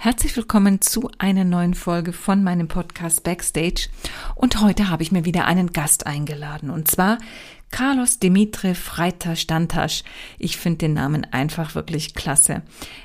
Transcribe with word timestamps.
Herzlich 0.00 0.36
willkommen 0.36 0.80
zu 0.80 1.10
einer 1.18 1.42
neuen 1.42 1.74
Folge 1.74 2.12
von 2.12 2.44
meinem 2.44 2.68
Podcast 2.68 3.24
Backstage. 3.24 3.88
Und 4.36 4.60
heute 4.60 4.90
habe 4.90 5.02
ich 5.02 5.10
mir 5.10 5.24
wieder 5.24 5.46
einen 5.46 5.72
Gast 5.72 6.06
eingeladen. 6.06 6.70
Und 6.70 6.88
zwar 6.88 7.18
Carlos 7.72 8.20
Dimitri 8.20 8.76
Freita 8.76 9.34
Stantasch. 9.34 10.04
Ich 10.38 10.56
finde 10.56 10.78
den 10.78 10.94
Namen 10.94 11.24
einfach 11.24 11.74
wirklich 11.74 12.14
klasse. 12.14 12.62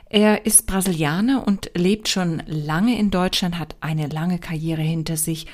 Er 0.08 0.46
ist 0.46 0.68
Brasilianer 0.68 1.48
und 1.48 1.72
lebt 1.74 2.10
schon 2.10 2.44
lange 2.46 2.96
in 3.00 3.10
Deutschland, 3.10 3.58
hat 3.58 3.76
eine 3.82 4.06
lange 4.06 4.38
Karriere 4.38 4.84
hinter 4.84 5.18
sich. 5.18 5.48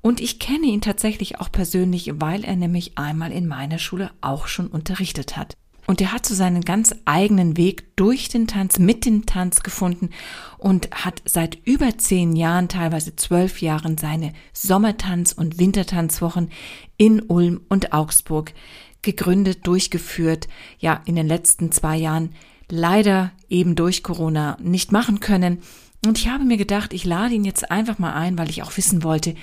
Und 0.00 0.22
ich 0.22 0.38
kenne 0.38 0.68
ihn 0.68 0.80
tatsächlich 0.80 1.38
auch 1.38 1.52
persönlich, 1.52 2.12
weil 2.14 2.44
er 2.44 2.56
nämlich 2.56 2.96
einmal 2.96 3.30
in 3.30 3.46
meiner 3.46 3.78
Schule 3.78 4.10
auch 4.22 4.46
schon 4.46 4.68
unterrichtet 4.68 5.36
hat. 5.36 5.58
Und 5.88 6.02
er 6.02 6.12
hat 6.12 6.26
so 6.26 6.34
seinen 6.34 6.60
ganz 6.66 6.94
eigenen 7.06 7.56
Weg 7.56 7.96
durch 7.96 8.28
den 8.28 8.46
Tanz, 8.46 8.78
mit 8.78 9.06
dem 9.06 9.24
Tanz 9.24 9.62
gefunden 9.62 10.10
und 10.58 10.90
hat 10.90 11.22
seit 11.24 11.56
über 11.64 11.96
zehn 11.96 12.36
Jahren, 12.36 12.68
teilweise 12.68 13.16
zwölf 13.16 13.62
Jahren, 13.62 13.96
seine 13.96 14.34
Sommertanz- 14.52 15.32
und 15.32 15.58
Wintertanzwochen 15.58 16.50
in 16.98 17.22
Ulm 17.22 17.62
und 17.70 17.94
Augsburg 17.94 18.52
gegründet, 19.00 19.66
durchgeführt, 19.66 20.46
ja, 20.78 21.00
in 21.06 21.16
den 21.16 21.26
letzten 21.26 21.72
zwei 21.72 21.96
Jahren 21.96 22.34
leider 22.68 23.32
eben 23.48 23.74
durch 23.74 24.02
Corona 24.02 24.58
nicht 24.60 24.92
machen 24.92 25.20
können. 25.20 25.62
Und 26.04 26.18
ich 26.18 26.28
habe 26.28 26.44
mir 26.44 26.58
gedacht, 26.58 26.92
ich 26.92 27.06
lade 27.06 27.32
ihn 27.32 27.46
jetzt 27.46 27.70
einfach 27.70 27.98
mal 27.98 28.12
ein, 28.12 28.36
weil 28.36 28.50
ich 28.50 28.62
auch 28.62 28.76
wissen 28.76 29.04
wollte, 29.04 29.34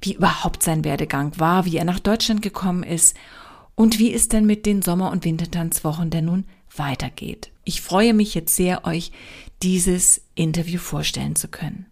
wie 0.00 0.14
überhaupt 0.14 0.62
sein 0.62 0.84
Werdegang 0.84 1.38
war, 1.38 1.66
wie 1.66 1.76
er 1.76 1.84
nach 1.84 2.00
Deutschland 2.00 2.40
gekommen 2.40 2.82
ist 2.82 3.14
und 3.74 3.98
wie 3.98 4.12
es 4.12 4.28
denn 4.28 4.46
mit 4.46 4.66
den 4.66 4.82
Sommer- 4.82 5.10
und 5.10 5.24
Wintertanzwochen 5.24 6.10
denn 6.10 6.26
nun 6.26 6.44
weitergeht. 6.76 7.50
Ich 7.64 7.80
freue 7.80 8.14
mich 8.14 8.34
jetzt 8.34 8.56
sehr, 8.56 8.84
euch 8.84 9.12
dieses 9.62 10.22
Interview 10.34 10.78
vorstellen 10.78 11.36
zu 11.36 11.48
können. 11.48 11.86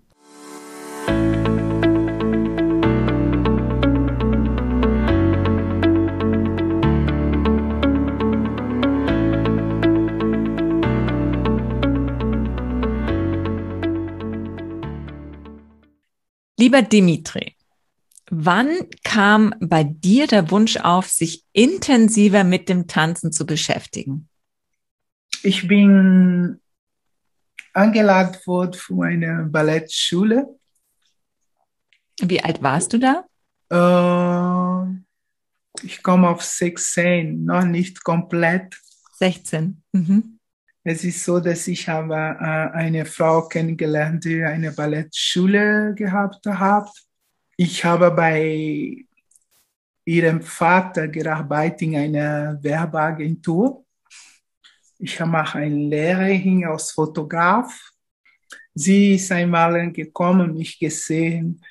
Lieber 16.59 16.83
Dimitri, 16.83 17.55
Wann 18.33 18.87
kam 19.03 19.53
bei 19.59 19.83
dir 19.83 20.29
der 20.29 20.53
Wunsch 20.53 20.77
auf, 20.77 21.09
sich 21.09 21.45
intensiver 21.53 22.45
mit 22.45 22.69
dem 22.69 22.87
Tanzen 22.87 23.33
zu 23.33 23.45
beschäftigen? 23.45 24.29
Ich 25.43 25.67
bin 25.67 26.61
eingeladen 27.73 28.37
worden 28.47 28.75
für 28.75 29.05
eine 29.05 29.49
Ballettschule. 29.51 30.47
Wie 32.23 32.41
alt 32.41 32.63
warst 32.63 32.93
du 32.93 32.99
da? 32.99 33.25
Äh, 33.69 35.85
ich 35.85 36.01
komme 36.01 36.29
auf 36.29 36.43
16, 36.43 37.45
noch 37.45 37.65
nicht 37.65 38.05
komplett. 38.05 38.81
16. 39.15 39.83
Mhm. 39.91 40.39
Es 40.85 41.03
ist 41.03 41.25
so, 41.25 41.41
dass 41.41 41.67
ich 41.67 41.89
habe 41.89 42.15
äh, 42.15 42.77
eine 42.77 43.07
Frau 43.07 43.49
kennengelernt, 43.49 44.25
die 44.25 44.45
eine 44.45 44.71
Ballettschule 44.71 45.95
gehabt 45.97 46.47
hat 46.47 46.91
ich 47.63 47.85
habe 47.85 48.11
bei 48.11 49.05
ihrem 50.07 50.41
Vater 50.41 51.09
gearbeitet 51.09 51.83
in 51.83 51.95
einer 51.95 52.59
Werbeagentur. 52.63 53.85
Ich 54.99 55.21
mache 55.21 55.59
eine 55.59 55.89
Lehre 55.91 56.29
hin 56.29 56.65
als 56.65 56.93
Fotograf. 56.93 57.93
Sie 58.73 59.17
ist 59.17 59.31
einmal 59.31 59.93
gekommen, 59.93 60.55
mich 60.55 60.79
gesehen 60.79 61.63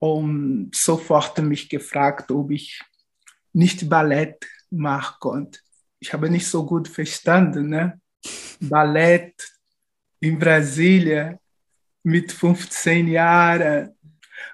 und 0.00 0.74
sofort 0.74 1.38
mich 1.38 1.68
gefragt, 1.68 2.32
ob 2.32 2.50
ich 2.50 2.82
nicht 3.52 3.88
Ballett 3.88 4.44
machen 4.70 5.18
konnte. 5.20 5.60
Ich 6.00 6.12
habe 6.12 6.28
nicht 6.28 6.48
so 6.48 6.66
gut 6.66 6.88
verstanden. 6.88 7.68
Ne? 7.68 8.00
Ballett 8.58 9.36
in 10.18 10.36
Brasilien 10.36 11.38
mit 12.02 12.32
15 12.32 13.06
Jahren 13.06 13.94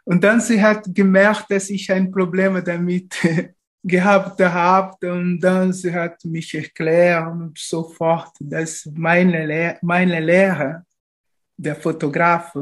und 0.05 0.23
dann 0.23 0.41
sie 0.41 0.63
hat 0.63 0.85
gemerkt, 0.95 1.51
dass 1.51 1.71
ich 1.71 1.91
ein 1.91 2.11
Problem 2.11 2.63
damit 2.65 3.15
gehabt 3.83 4.41
habe 4.41 5.13
und 5.13 5.41
dann 5.41 5.73
sie 5.73 5.93
hat 5.93 6.25
mich 6.25 6.55
erklärt 6.55 7.59
sofort, 7.59 8.33
dass 8.41 8.89
meine, 8.95 9.47
Lehr 9.47 9.79
meine 9.83 10.21
Lehrer, 10.21 10.85
der 11.57 11.77
Fotograf, 11.77 12.55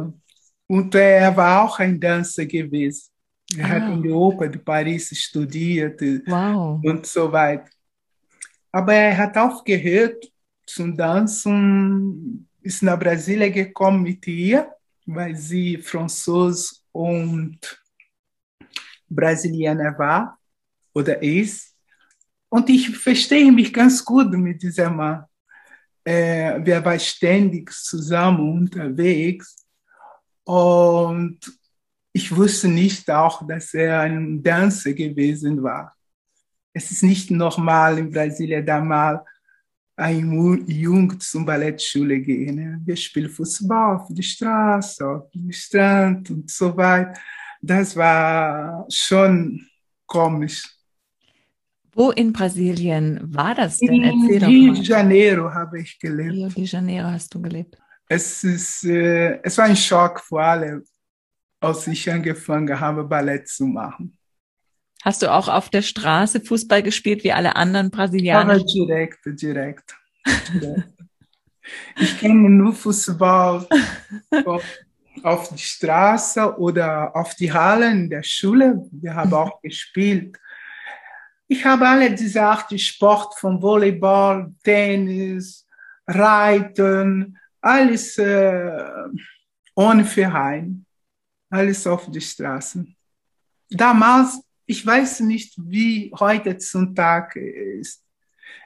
und 0.66 0.94
er 0.94 1.36
war 1.36 1.64
auch 1.64 1.78
ein 1.78 2.00
Dancer 2.00 2.46
gewesen. 2.46 3.10
Er 3.56 3.66
ah. 3.66 3.68
hat 3.68 3.92
in 3.92 4.02
der 4.02 4.14
Oper 4.14 4.48
de 4.48 4.58
Paris 4.58 5.10
studiert 5.18 6.00
wow. 6.26 6.80
und 6.82 7.04
so 7.04 7.30
weiter. 7.30 7.68
Aber 8.70 8.94
er 8.94 9.18
hat 9.18 9.36
aufgehört 9.36 10.24
zum 10.66 10.96
Tanzen, 10.96 12.48
ist 12.62 12.82
nach 12.82 12.98
Brasilien 12.98 13.52
gekommen 13.52 14.02
mit 14.02 14.26
ihr, 14.26 14.72
weil 15.04 15.36
sie 15.36 15.76
Französ 15.76 16.81
und 16.92 17.58
Brasilianer 19.08 19.98
war 19.98 20.38
oder 20.94 21.22
ist. 21.22 21.74
Und 22.48 22.68
ich 22.68 22.96
verstehe 22.96 23.50
mich 23.50 23.72
ganz 23.72 24.04
gut 24.04 24.30
mit 24.32 24.62
diesem 24.62 24.96
Mann. 24.96 25.24
Äh, 26.04 26.64
wir 26.64 26.84
waren 26.84 27.00
ständig 27.00 27.70
zusammen 27.72 28.62
unterwegs 28.62 29.64
und 30.44 31.38
ich 32.12 32.34
wusste 32.34 32.68
nicht 32.68 33.08
auch, 33.10 33.46
dass 33.46 33.72
er 33.72 34.00
ein 34.00 34.42
Dancer 34.42 34.92
gewesen 34.92 35.62
war. 35.62 35.96
Es 36.74 36.90
ist 36.90 37.02
nicht 37.02 37.30
normal 37.30 37.98
in 37.98 38.10
Brasilien 38.10 38.64
damals 38.66 39.20
ein 39.96 40.64
Jung 40.66 41.18
zum 41.20 41.44
Ballettschule 41.44 42.20
gehen. 42.20 42.80
Wir 42.84 42.96
spielen 42.96 43.28
Fußball 43.28 43.96
auf 43.96 44.06
der 44.10 44.22
Straße, 44.22 45.06
auf 45.06 45.30
dem 45.30 45.52
Strand 45.52 46.30
und 46.30 46.50
so 46.50 46.76
weiter. 46.76 47.14
Das 47.60 47.96
war 47.96 48.86
schon 48.90 49.66
komisch. 50.06 50.68
Wo 51.94 52.10
in 52.10 52.32
Brasilien 52.32 53.20
war 53.22 53.54
das 53.54 53.78
denn? 53.78 54.02
Erzähl 54.02 54.42
in 54.42 54.44
Rio 54.44 54.72
de 54.72 54.82
Janeiro 54.82 55.52
habe 55.52 55.80
ich 55.80 55.98
gelebt. 55.98 56.32
Rio 56.32 56.48
de 56.48 56.64
Janeiro 56.64 57.08
hast 57.08 57.34
du 57.34 57.42
gelebt. 57.42 57.76
Es, 58.08 58.42
ist, 58.44 58.84
äh, 58.84 59.40
es 59.42 59.56
war 59.58 59.66
ein 59.66 59.76
Schock 59.76 60.20
für 60.20 60.42
alle, 60.42 60.82
als 61.60 61.86
ich 61.86 62.10
angefangen 62.10 62.78
habe, 62.78 63.04
Ballett 63.04 63.46
zu 63.46 63.66
machen. 63.66 64.16
Hast 65.02 65.20
du 65.20 65.32
auch 65.32 65.48
auf 65.48 65.68
der 65.68 65.82
Straße 65.82 66.40
Fußball 66.40 66.80
gespielt 66.80 67.24
wie 67.24 67.32
alle 67.32 67.56
anderen 67.56 67.90
Brasilianer? 67.90 68.54
Aber 68.54 68.62
direkt, 68.62 69.18
direkt. 69.24 69.96
direkt. 70.54 70.86
ich 71.98 72.20
kenne 72.20 72.48
nur 72.48 72.72
Fußball 72.72 73.66
auf, 74.44 74.64
auf 75.24 75.48
die 75.48 75.58
Straße 75.58 76.56
oder 76.56 77.16
auf 77.16 77.34
die 77.34 77.52
Hallen 77.52 78.08
der 78.08 78.22
Schule. 78.22 78.80
Wir 78.92 79.12
haben 79.12 79.34
auch 79.34 79.60
gespielt. 79.60 80.38
Ich 81.48 81.64
habe 81.64 81.88
alle 81.88 82.14
diese 82.14 82.40
Art 82.40 82.80
Sport 82.80 83.36
von 83.40 83.60
Volleyball, 83.60 84.54
Tennis, 84.62 85.66
Reiten, 86.06 87.36
alles 87.60 88.18
äh, 88.18 88.84
ohne 89.74 90.04
Verein, 90.04 90.86
alles 91.50 91.84
auf 91.88 92.08
die 92.08 92.20
Straße. 92.20 92.86
Damals 93.68 94.40
ich 94.72 94.86
weiß 94.86 95.20
nicht, 95.20 95.52
wie 95.58 96.10
heute 96.18 96.56
zum 96.56 96.94
Tag 96.94 97.36
ist. 97.36 98.02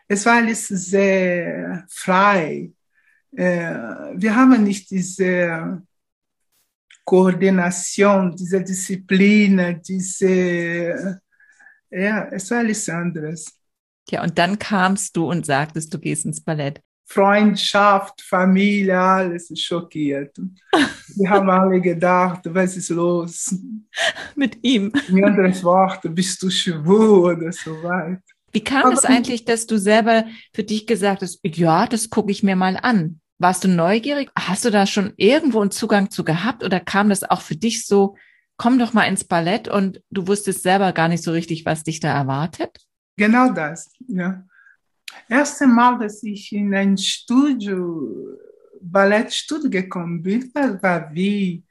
Es 0.06 0.24
war 0.24 0.36
alles 0.36 0.68
sehr 0.68 1.84
frei. 1.88 2.70
Äh, 3.32 4.14
wir 4.14 4.36
haben 4.36 4.62
nicht 4.62 4.88
diese 4.88 5.82
Koordination, 7.04 8.36
diese 8.36 8.62
Disziplin, 8.62 9.80
diese, 9.84 11.20
ja, 11.90 12.28
es 12.30 12.50
war 12.52 12.58
alles 12.58 12.88
anderes. 12.88 13.58
Ja, 14.08 14.22
und 14.22 14.38
dann 14.38 14.60
kamst 14.60 15.16
du 15.16 15.28
und 15.28 15.44
sagtest, 15.44 15.92
du 15.92 15.98
gehst 15.98 16.24
ins 16.24 16.40
Ballett. 16.40 16.80
Freundschaft, 17.06 18.20
Familie, 18.20 19.00
alles 19.00 19.48
schockiert. 19.54 20.36
Wir 21.16 21.30
haben 21.30 21.48
alle 21.48 21.80
gedacht, 21.80 22.42
was 22.46 22.76
ist 22.76 22.90
los? 22.90 23.54
Mit 24.34 24.58
ihm. 24.62 24.92
Mit 25.08 25.24
anderes 25.24 25.62
Wort, 25.62 26.00
bist 26.14 26.42
du 26.42 26.50
schwul 26.50 27.34
oder 27.34 27.52
so 27.52 27.70
weiter. 27.82 28.20
Wie 28.52 28.64
kam 28.64 28.92
es 28.92 29.04
eigentlich, 29.04 29.44
dass 29.44 29.66
du 29.66 29.78
selber 29.78 30.24
für 30.52 30.64
dich 30.64 30.86
gesagt 30.86 31.22
hast, 31.22 31.40
ja, 31.44 31.86
das 31.86 32.10
gucke 32.10 32.32
ich 32.32 32.42
mir 32.42 32.56
mal 32.56 32.76
an? 32.82 33.20
Warst 33.38 33.64
du 33.64 33.68
neugierig? 33.68 34.30
Hast 34.36 34.64
du 34.64 34.70
da 34.70 34.86
schon 34.86 35.12
irgendwo 35.16 35.60
einen 35.60 35.70
Zugang 35.70 36.10
zu 36.10 36.24
gehabt 36.24 36.64
oder 36.64 36.80
kam 36.80 37.08
das 37.08 37.22
auch 37.22 37.42
für 37.42 37.56
dich 37.56 37.86
so, 37.86 38.16
komm 38.56 38.78
doch 38.78 38.94
mal 38.94 39.04
ins 39.04 39.24
Ballett 39.24 39.68
und 39.68 40.02
du 40.10 40.26
wusstest 40.26 40.62
selber 40.62 40.92
gar 40.92 41.08
nicht 41.08 41.22
so 41.22 41.32
richtig, 41.32 41.66
was 41.66 41.84
dich 41.84 42.00
da 42.00 42.12
erwartet? 42.12 42.78
Genau 43.16 43.52
das, 43.52 43.92
ja 44.08 44.42
erste 45.28 45.66
Mal, 45.66 45.98
dass 45.98 46.22
ich 46.22 46.52
in 46.52 46.74
ein 46.74 46.96
Studio 46.96 48.36
Ballettstudio 48.80 49.70
gekommen 49.70 50.22
bin, 50.22 50.50
war 50.54 51.12
wie 51.12 51.64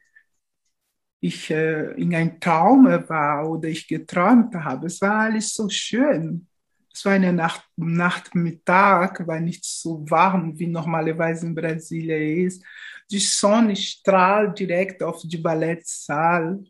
ich 1.20 1.50
äh, 1.50 1.92
in 1.94 2.14
einem 2.14 2.40
Traum 2.40 2.86
war 2.86 3.50
oder 3.50 3.68
ich 3.70 3.88
geträumt 3.88 4.54
habe. 4.56 4.88
Es 4.88 5.02
war 5.02 5.22
alles 5.22 5.54
so 5.54 5.68
schön. 5.70 6.48
Es 6.94 7.04
war 7.04 7.14
eine 7.14 7.34
Nacht, 7.34 7.64
Nachtmittag, 7.76 9.28
war 9.28 9.40
nicht 9.40 9.66
so 9.66 10.10
warm, 10.10 10.58
wie 10.58 10.68
normalerweise 10.68 11.48
in 11.48 11.56
Brasilien 11.56 12.48
ist. 12.48 12.64
Die 13.12 13.20
Sonne 13.20 13.76
strahlt 13.76 14.60
direkt 14.60 15.04
auf 15.04 15.22
die 15.24 15.38
Ballettsaal. 15.38 16.64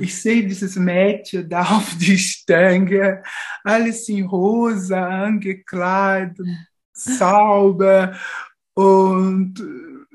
Ich 0.00 0.20
sehe 0.20 0.46
dieses 0.46 0.76
Mädchen 0.76 1.48
da 1.48 1.62
auf 1.62 1.96
die 1.98 2.18
Stange, 2.18 3.22
alles 3.62 4.08
in 4.08 4.26
rosa, 4.26 5.24
angekleidet, 5.24 6.46
sauber. 6.92 8.18
Und 8.74 9.62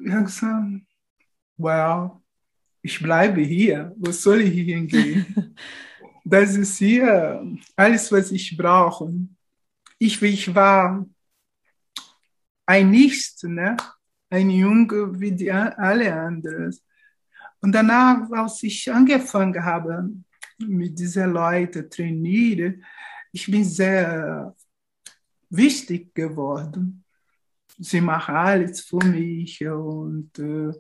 ich 0.03 0.11
habe 0.11 0.25
gesagt, 0.25 0.67
wow, 1.57 2.21
ich 2.81 2.99
bleibe 3.01 3.41
hier. 3.41 3.93
Wo 3.97 4.11
soll 4.11 4.41
ich 4.41 4.53
hingehen? 4.53 5.55
das 6.25 6.55
ist 6.55 6.77
hier 6.77 7.43
alles, 7.75 8.11
was 8.11 8.31
ich 8.31 8.55
brauche. 8.57 9.13
Ich, 9.97 10.21
ich 10.21 10.53
war 10.53 11.05
ein 12.65 12.89
Nichts, 12.89 13.43
ne? 13.43 13.77
ein 14.31 14.49
Junge 14.49 15.19
wie 15.19 15.31
die, 15.31 15.51
alle 15.51 16.13
anderen. 16.13 16.75
Und 17.61 17.73
danach, 17.73 18.29
als 18.31 18.63
ich 18.63 18.91
angefangen 18.91 19.63
habe, 19.63 20.09
mit 20.57 20.97
diesen 20.99 21.31
Leuten 21.31 21.89
trainieren, 21.89 22.83
ich 23.31 23.49
bin 23.49 23.63
sehr 23.63 24.55
wichtig 25.49 26.13
geworden. 26.13 27.03
Sie 27.77 28.01
machen 28.01 28.35
alles 28.35 28.81
für 28.81 29.03
mich 29.03 29.65
und 29.65 30.37
äh, 30.39 30.71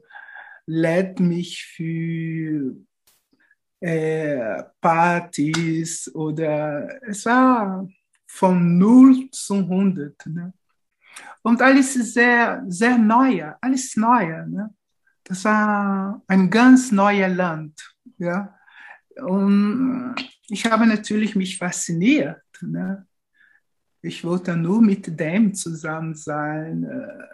lädt 0.65 1.19
mich 1.19 1.63
für 1.63 2.75
äh, 3.79 4.63
Partys 4.79 6.13
oder 6.13 7.01
es 7.03 7.25
war 7.25 7.87
von 8.27 8.77
0 8.77 9.29
zu 9.31 9.55
100. 9.55 10.25
Ne? 10.27 10.53
Und 11.41 11.61
alles 11.61 11.95
ist 11.95 12.13
sehr, 12.13 12.63
sehr 12.67 12.97
neu, 12.97 13.51
alles 13.59 13.95
neu. 13.95 14.45
Ne? 14.47 14.73
Das 15.23 15.45
war 15.45 16.21
ein 16.27 16.49
ganz 16.49 16.91
neues 16.91 17.35
Land. 17.35 17.95
Ja? 18.17 18.55
Und 19.17 20.15
ich 20.47 20.65
habe 20.65 20.85
natürlich 20.85 21.35
mich 21.35 21.57
fasziniert. 21.57 22.41
Ne? 22.61 23.07
Ich 24.01 24.23
wollte 24.23 24.55
nur 24.55 24.81
mit 24.81 25.19
dem 25.19 25.53
zusammen 25.53 26.15
sein. 26.15 26.83
Äh, 26.83 27.25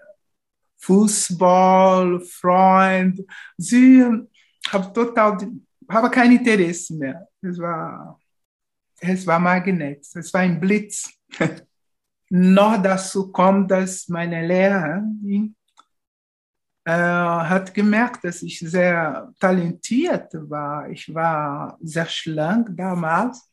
Fußball, 0.79 2.21
Freund. 2.21 3.21
Sie 3.57 4.03
haben 4.03 4.93
total, 4.93 5.37
habe 5.89 6.09
kein 6.09 6.31
Interesse 6.33 6.95
mehr. 6.95 7.27
Es 7.41 7.57
war, 7.57 8.19
es 8.99 9.25
war 9.25 9.39
Magnet, 9.39 10.05
es 10.13 10.33
war 10.33 10.41
ein 10.41 10.59
Blitz. 10.59 11.09
Noch 12.29 12.81
dazu 12.81 13.31
kommt, 13.31 13.71
dass 13.71 14.07
meine 14.09 14.45
Lehrerin 14.45 15.55
äh, 16.87 16.89
hat 16.89 17.73
gemerkt, 17.73 18.23
dass 18.23 18.41
ich 18.41 18.59
sehr 18.59 19.33
talentiert 19.41 20.29
war. 20.33 20.89
Ich 20.89 21.13
war 21.13 21.77
sehr 21.81 22.05
schlank 22.05 22.69
damals, 22.77 23.51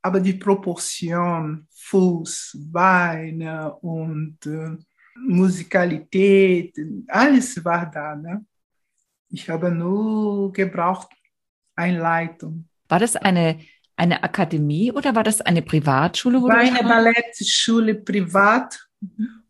aber 0.00 0.20
die 0.20 0.34
Proportion 0.34 1.66
Fuß, 1.68 2.56
Beine 2.70 3.74
und 3.80 4.38
äh, 4.46 4.76
Musikalität, 5.18 6.78
alles 7.08 7.64
war 7.64 7.90
da. 7.90 8.14
Ne? 8.14 8.46
Ich 9.30 9.50
habe 9.50 9.68
nur 9.72 10.52
gebraucht 10.52 11.08
Einleitung. 11.74 12.68
War 12.88 13.00
das 13.00 13.16
eine, 13.16 13.58
eine 13.96 14.22
Akademie 14.22 14.92
oder 14.92 15.12
war 15.12 15.24
das 15.24 15.40
eine 15.40 15.62
Privatschule? 15.62 16.40
War 16.40 16.58
eine 16.58 16.84
Ballettschule 16.84 17.96
privat 17.96 18.78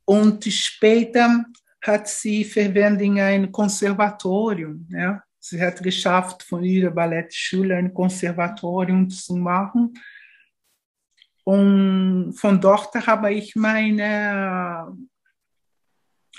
und 0.07 0.43
später 0.47 1.45
hat 1.87 2.09
sie 2.09 2.45
verwendet 2.45 3.03
in 3.03 3.21
ein 3.21 3.53
Konservatorium. 3.53 4.87
Ja? 4.91 5.23
Sie 5.39 5.61
hat 5.61 5.83
geschafft, 5.83 6.43
von 6.43 6.65
ihrer 6.65 6.91
Ballettschule 6.91 7.77
ein 7.77 7.95
Konservatorium 7.95 9.09
zu 9.09 9.37
machen. 9.37 9.95
Und 11.45 12.33
von 12.33 12.61
dort 12.61 12.95
habe 13.07 13.33
ich 13.33 13.55
meine 13.55 14.97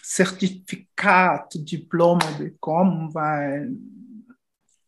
Zertifikat, 0.04 1.54
Diploma 1.56 2.30
bekommen, 2.38 3.14
weil 3.14 3.72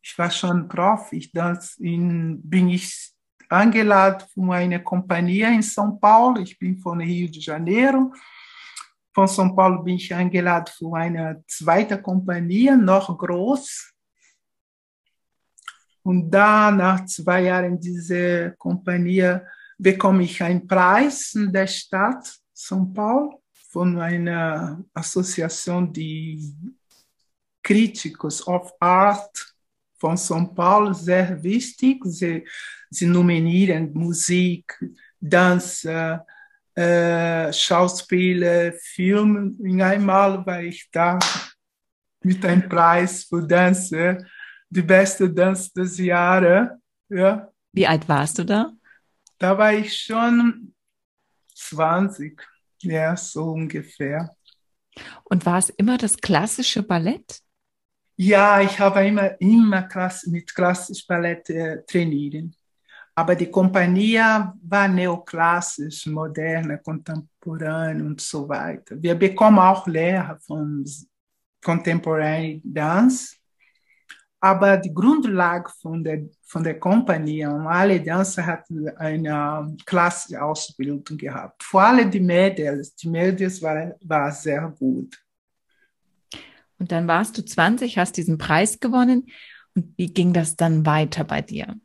ich 0.02 0.18
war 0.18 0.30
schon 0.32 0.68
Prof. 0.68 1.14
Ich 1.14 1.32
das 1.32 1.78
in, 1.78 2.42
bin 2.42 2.70
ich 2.70 3.14
eingeladen 3.48 4.28
von 4.34 4.52
einer 4.52 4.80
Kompanie 4.80 5.44
in 5.44 5.62
São 5.62 6.00
Paulo. 6.00 6.42
Ich 6.42 6.58
bin 6.60 6.78
von 6.78 7.00
Rio 7.00 7.30
de 7.30 7.40
Janeiro. 7.40 8.14
Von 9.19 9.27
São 9.27 9.54
Paulo 9.54 9.83
bin 9.83 9.95
ich 9.95 10.16
eingeladen 10.16 10.71
für 10.77 10.94
eine 10.95 11.44
zweite 11.45 12.01
Kompanie, 12.01 12.71
noch 12.77 13.18
groß. 13.18 13.94
Und 16.04 16.31
da, 16.31 16.71
nach 16.71 17.06
zwei 17.06 17.42
Jahren 17.42 17.77
dieser 17.77 18.51
Kompanie, 18.51 19.39
bekomme 19.77 20.24
ich 20.24 20.42
einen 20.42 20.66
Preis 20.66 21.33
in 21.36 21.51
der 21.51 21.68
Stadt 21.68 22.33
São 22.56 22.94
Paulo 22.94 23.44
von 23.69 24.00
einer 24.00 24.81
Associação 24.94 25.86
de 25.92 26.54
Críticos 27.62 28.48
of 28.48 28.72
Art 28.80 29.54
von 29.98 30.15
São 30.15 30.56
Paulo 30.56 30.94
sehr 30.94 31.44
wichtig. 31.44 32.06
Sie, 32.06 32.48
sie 32.89 33.06
nominieren 33.06 33.92
Musik, 33.94 34.80
Dança, 35.19 36.25
äh, 36.75 37.51
Schauspieler, 37.51 38.74
Film. 38.74 39.57
In 39.63 39.81
einmal 39.81 40.45
war 40.45 40.62
ich 40.62 40.89
da 40.92 41.19
mit 42.24 42.45
einem 42.45 42.68
Preis 42.68 43.24
für 43.24 43.45
Dança, 43.45 44.18
die 44.69 44.81
beste 44.81 45.25
Dança 45.30 45.74
des 45.74 45.98
Jahres. 45.98 46.69
Ja. 47.10 47.51
Wie 47.71 47.88
alt 47.88 48.07
warst 48.07 48.39
du 48.39 48.45
da? 48.45 48.71
Da 49.38 49.57
war 49.57 49.74
ich 49.74 49.95
schon 49.95 50.74
20. 51.56 52.42
Ja, 52.81 53.15
so 53.15 53.51
ungefähr. 53.51 54.36
Und 55.24 55.45
war 55.45 55.57
es 55.57 55.69
immer 55.69 55.98
das 55.98 56.18
klassische 56.18 56.83
Ballett? 56.83 57.42
Ja, 58.15 58.60
ich 58.60 58.77
habe 58.80 59.06
immer, 59.06 59.39
immer 59.39 59.83
klass 59.83 60.25
mit 60.25 60.54
klassischem 60.54 61.05
Ballett 61.08 61.50
äh, 61.50 61.84
trainiert. 61.86 62.53
Aber 63.20 63.36
die 63.36 63.52
Kompanie 63.52 64.22
war 64.62 64.88
neoklassisch, 64.88 66.06
moderne, 66.08 66.80
contemporânea 66.80 68.06
und 68.06 68.22
so 68.22 68.48
weiter. 68.48 68.96
Wir 69.02 69.16
bekommen 69.16 69.60
auch 69.60 69.86
Lehrer 69.88 70.40
von 70.40 70.86
Contemporary 71.62 72.62
Dance 72.64 73.40
aber 74.40 74.78
die 74.78 74.94
Grundlage 74.94 75.70
von 75.82 76.04
der, 76.04 76.30
von 76.44 76.64
der 76.64 76.80
Kompanie 76.80 77.46
und 77.46 77.68
alle 77.68 78.02
Dancer 78.02 78.46
hatten 78.46 78.88
eine 78.98 79.76
klassische 79.86 80.42
Ausbildung 80.42 81.18
gehabt. 81.18 81.62
Vor 81.64 81.82
allem 81.82 82.10
die 82.10 82.22
Mädels. 82.22 82.96
Die 82.96 83.10
Mädels 83.10 83.62
waren 83.62 83.94
war 84.02 84.32
sehr 84.32 84.74
gut. 84.80 85.22
Und 86.78 86.92
dann 86.92 87.08
warst 87.08 87.38
du 87.38 87.44
20, 87.44 87.98
hast 87.98 88.16
diesen 88.16 88.38
Preis 88.38 88.80
gewonnen. 88.80 89.30
Und 89.76 89.94
wie 89.98 90.14
ging 90.14 90.32
das 90.32 90.56
dann 90.56 90.86
weiter 90.86 91.26
bei 91.26 91.42
dir? 91.42 91.76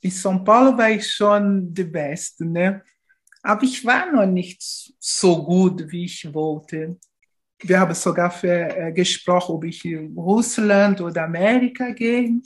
In 0.00 0.10
São 0.10 0.44
Paulo 0.44 0.76
war 0.76 0.90
ich 0.90 1.10
schon 1.10 1.72
die 1.72 1.84
Beste, 1.84 2.44
ne? 2.44 2.82
Aber 3.42 3.62
ich 3.62 3.84
war 3.84 4.10
noch 4.12 4.26
nicht 4.26 4.62
so 4.98 5.42
gut, 5.42 5.90
wie 5.90 6.04
ich 6.04 6.32
wollte 6.32 6.98
wir 7.62 7.80
haben 7.80 7.94
sogar 7.94 8.30
für, 8.30 8.76
äh, 8.76 8.92
gesprochen, 8.92 9.54
ob 9.56 9.64
ich 9.64 9.84
in 9.84 10.16
Russland 10.16 11.00
oder 11.00 11.24
Amerika 11.24 11.90
gehe. 11.90 12.40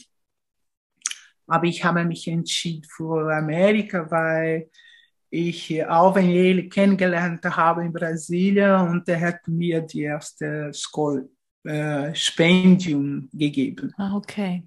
Aber 1.46 1.64
ich 1.64 1.84
habe 1.84 2.04
mich 2.04 2.26
entschieden 2.26 2.84
für 2.84 3.32
Amerika, 3.34 4.10
weil 4.10 4.70
ich 5.30 5.84
Alvin 5.86 6.30
ele 6.30 6.68
kennengelernt 6.68 7.44
habe 7.44 7.84
in 7.84 7.92
Brasilien 7.92 8.88
und 8.88 9.08
er 9.08 9.20
hat 9.20 9.46
mir 9.46 9.80
die 9.82 10.02
erste 10.02 10.70
Schul 10.72 11.28
äh, 11.64 12.14
Stipendium 12.14 13.28
gegeben. 13.32 13.92
Ah, 13.96 14.16
okay. 14.16 14.66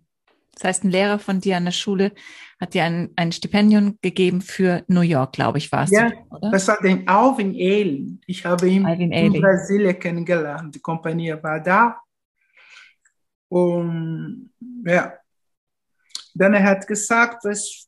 Das 0.57 0.63
heißt, 0.63 0.83
ein 0.83 0.91
Lehrer 0.91 1.19
von 1.19 1.39
dir 1.39 1.57
an 1.57 1.65
der 1.65 1.71
Schule 1.71 2.13
hat 2.59 2.73
dir 2.73 2.83
ein, 2.83 3.11
ein 3.15 3.31
Stipendium 3.31 3.99
gegeben 4.01 4.41
für 4.41 4.83
New 4.87 5.01
York, 5.01 5.33
glaube 5.33 5.59
ich, 5.59 5.71
war 5.71 5.83
es. 5.83 5.91
Ja, 5.91 6.11
oder? 6.31 6.49
das 6.51 6.67
war 6.67 6.81
den 6.81 7.07
Alvin 7.07 7.53
Ailey. 7.53 8.19
Ich 8.25 8.43
habe 8.43 8.67
ihn 8.67 8.85
Alvin 8.85 9.11
in 9.11 9.33
Brasilien 9.33 9.99
kennengelernt. 9.99 10.73
Die 10.73 10.79
Kompanie 10.79 11.35
war 11.41 11.59
da. 11.59 11.99
Und 13.49 14.51
ja, 14.83 15.13
dann 16.33 16.53
er 16.55 16.63
hat 16.63 16.87
gesagt, 16.87 17.45
dass, 17.45 17.87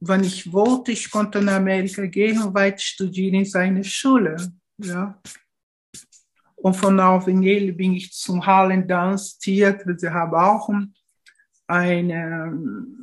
wenn 0.00 0.24
ich 0.24 0.50
wollte, 0.52 0.92
ich 0.92 1.10
konnte 1.10 1.42
nach 1.42 1.56
Amerika 1.56 2.06
gehen 2.06 2.42
und 2.42 2.54
weiter 2.54 2.78
studieren 2.78 3.34
in 3.34 3.44
seiner 3.44 3.84
Schule. 3.84 4.36
Ja. 4.78 5.20
Und 6.56 6.74
von 6.74 6.98
Alvenel 6.98 7.72
bin 7.74 7.94
ich 7.94 8.12
zum 8.12 8.44
Harlem 8.44 8.88
Dance 8.88 9.38
Theater. 9.38 9.94
Sie 9.96 10.08
haben 10.08 10.34
auch 10.34 10.70
eine, 11.66 12.52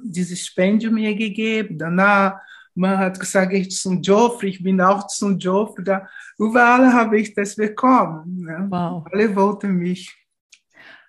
dieses 0.03 0.45
Stipendium 0.45 0.95
mir 0.95 1.15
gegeben. 1.15 1.77
Danach, 1.77 2.39
man 2.75 2.97
hat 2.97 3.19
gesagt, 3.19 3.53
ich 3.53 3.71
zum 3.71 4.01
Joffrey, 4.01 4.49
ich 4.49 4.63
bin 4.63 4.79
auch 4.81 5.07
zum 5.07 5.37
Joffrey. 5.37 5.83
Da, 5.83 6.07
überall 6.37 6.91
habe 6.91 7.19
ich 7.19 7.33
das 7.33 7.55
bekommen. 7.55 8.41
Ne? 8.41 8.67
Wow. 8.69 9.05
Alle 9.11 9.35
wollten 9.35 9.75
mich. 9.75 10.15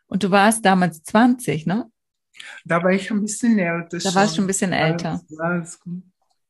Und 0.06 0.22
du 0.22 0.30
warst 0.30 0.64
damals 0.64 1.02
20, 1.02 1.66
ne? 1.66 1.90
Da 2.64 2.82
war 2.82 2.90
ich 2.90 3.10
ein 3.10 3.22
bisschen 3.22 3.58
älter. 3.58 3.98
Da 3.98 4.14
warst 4.14 4.32
du 4.32 4.36
schon 4.36 4.44
ein 4.44 4.48
bisschen 4.48 4.72
älter. 4.72 5.20
Alles, 5.38 5.40
alles 5.40 5.80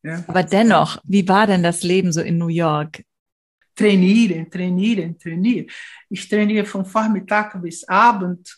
ja. 0.03 0.23
Aber 0.27 0.43
dennoch, 0.43 0.99
wie 1.03 1.27
war 1.27 1.47
denn 1.47 1.63
das 1.63 1.81
Leben 1.81 2.11
so 2.11 2.21
in 2.21 2.37
New 2.37 2.49
York? 2.49 3.03
Trainieren, 3.75 4.49
trainieren, 4.49 5.17
trainieren. 5.17 5.67
Ich 6.09 6.29
trainiere 6.29 6.65
von 6.65 6.85
Vormittag 6.85 7.59
bis 7.61 7.83
Abend. 7.85 8.55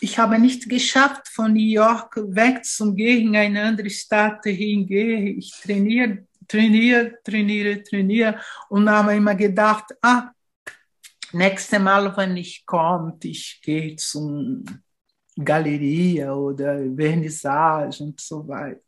Ich 0.00 0.18
habe 0.18 0.38
nicht 0.38 0.68
geschafft, 0.68 1.28
von 1.28 1.52
New 1.52 1.60
York 1.60 2.16
wegzugehen, 2.16 3.28
in 3.28 3.36
eine 3.36 3.62
andere 3.62 3.90
Stadt 3.90 4.44
hingehen. 4.44 5.38
Ich 5.38 5.52
trainiere, 5.62 6.26
trainiere, 6.46 7.18
trainiere, 7.24 7.82
trainiere 7.82 8.40
und 8.68 8.88
habe 8.90 9.14
immer 9.14 9.34
gedacht, 9.34 9.86
ah, 10.02 10.30
nächstes 11.32 11.78
Mal, 11.78 12.14
wenn 12.16 12.36
ich 12.36 12.64
komme, 12.66 13.16
ich 13.22 13.60
gehe 13.62 13.96
zum 13.96 14.64
Galeria 15.36 16.32
oder 16.34 16.78
Vernissage 16.94 18.02
und 18.02 18.20
so 18.20 18.46
weiter. 18.48 18.80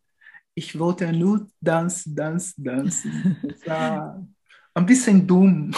Ich 0.54 0.78
wollte 0.78 1.12
nur 1.12 1.48
tanzen, 1.64 2.16
tanzen, 2.16 2.64
tanzen. 2.64 3.36
Das 3.42 3.66
war 3.66 4.26
ein 4.74 4.86
bisschen 4.86 5.26
dumm. 5.26 5.72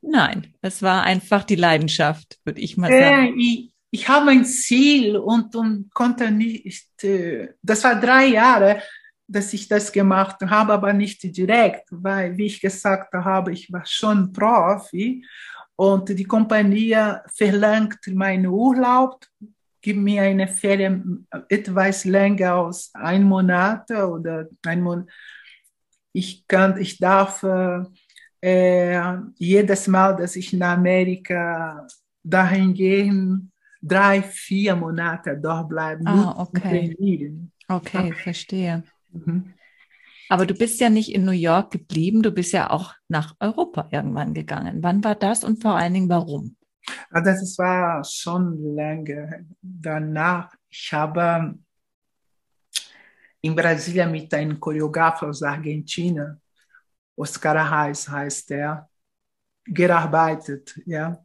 Nein, 0.00 0.54
es 0.60 0.82
war 0.82 1.02
einfach 1.02 1.44
die 1.44 1.56
Leidenschaft, 1.56 2.38
würde 2.44 2.60
ich 2.60 2.76
mal 2.76 2.90
sagen. 2.90 3.38
ich, 3.38 3.71
ich 3.94 4.08
habe 4.08 4.30
ein 4.30 4.44
Ziel 4.44 5.18
und, 5.18 5.54
und 5.54 5.92
konnte 5.92 6.30
nicht, 6.30 7.04
äh, 7.04 7.50
das 7.62 7.84
war 7.84 8.00
drei 8.00 8.26
Jahre, 8.26 8.82
dass 9.28 9.52
ich 9.52 9.68
das 9.68 9.92
gemacht 9.92 10.38
habe, 10.42 10.72
aber 10.72 10.92
nicht 10.92 11.22
direkt, 11.36 11.86
weil, 11.90 12.36
wie 12.36 12.46
ich 12.46 12.60
gesagt 12.60 13.12
habe, 13.12 13.52
ich 13.52 13.70
war 13.70 13.84
schon 13.84 14.32
Profi 14.32 15.24
und 15.76 16.08
die 16.08 16.24
Kompanie 16.24 16.96
verlangt 17.34 18.00
meinen 18.08 18.46
Urlaub 18.46 19.26
gib 19.82 19.96
mir 19.96 20.22
eine 20.22 20.46
Ferien 20.46 21.26
etwas 21.48 22.04
länger 22.04 22.54
als 22.54 22.90
ein 22.94 23.24
Monat 23.24 23.90
oder 23.90 24.48
ein 24.64 24.80
Monat. 24.80 25.08
Ich 26.12 26.46
kann, 26.46 26.80
ich 26.80 26.98
darf 26.98 27.42
äh, 27.42 29.16
jedes 29.36 29.88
Mal, 29.88 30.16
dass 30.16 30.36
ich 30.36 30.52
nach 30.52 30.76
Amerika 30.76 31.86
dahin 32.22 32.72
gehe, 32.74 33.40
drei, 33.82 34.22
vier 34.22 34.76
Monate 34.76 35.36
dort 35.36 35.68
bleiben. 35.68 36.06
Ah, 36.06 36.40
okay. 36.40 36.96
Okay, 37.68 38.14
verstehe. 38.14 38.82
Mhm. 39.12 39.54
Aber 40.28 40.46
du 40.46 40.54
bist 40.54 40.80
ja 40.80 40.88
nicht 40.88 41.12
in 41.12 41.24
New 41.26 41.32
York 41.32 41.72
geblieben, 41.72 42.22
du 42.22 42.30
bist 42.30 42.52
ja 42.52 42.70
auch 42.70 42.94
nach 43.08 43.34
Europa 43.38 43.88
irgendwann 43.90 44.32
gegangen. 44.32 44.82
Wann 44.82 45.04
war 45.04 45.14
das 45.14 45.44
und 45.44 45.60
vor 45.60 45.76
allen 45.76 45.92
Dingen 45.92 46.08
warum? 46.08 46.56
Ah, 47.10 47.20
das 47.20 47.58
war 47.58 48.02
schon 48.02 48.74
lange 48.74 49.46
danach. 49.60 50.54
Ich 50.70 50.90
habe 50.92 51.54
in 53.42 53.54
Brasília 53.54 54.06
mit 54.06 54.32
einem 54.32 54.58
Choreograf 54.58 55.22
aus 55.22 55.42
Argentina, 55.42 56.38
Oscar 57.14 57.56
Reis 57.56 58.08
heißt 58.08 58.52
er, 58.52 58.88
gearbeitet. 59.64 60.80
Ja. 60.86 61.24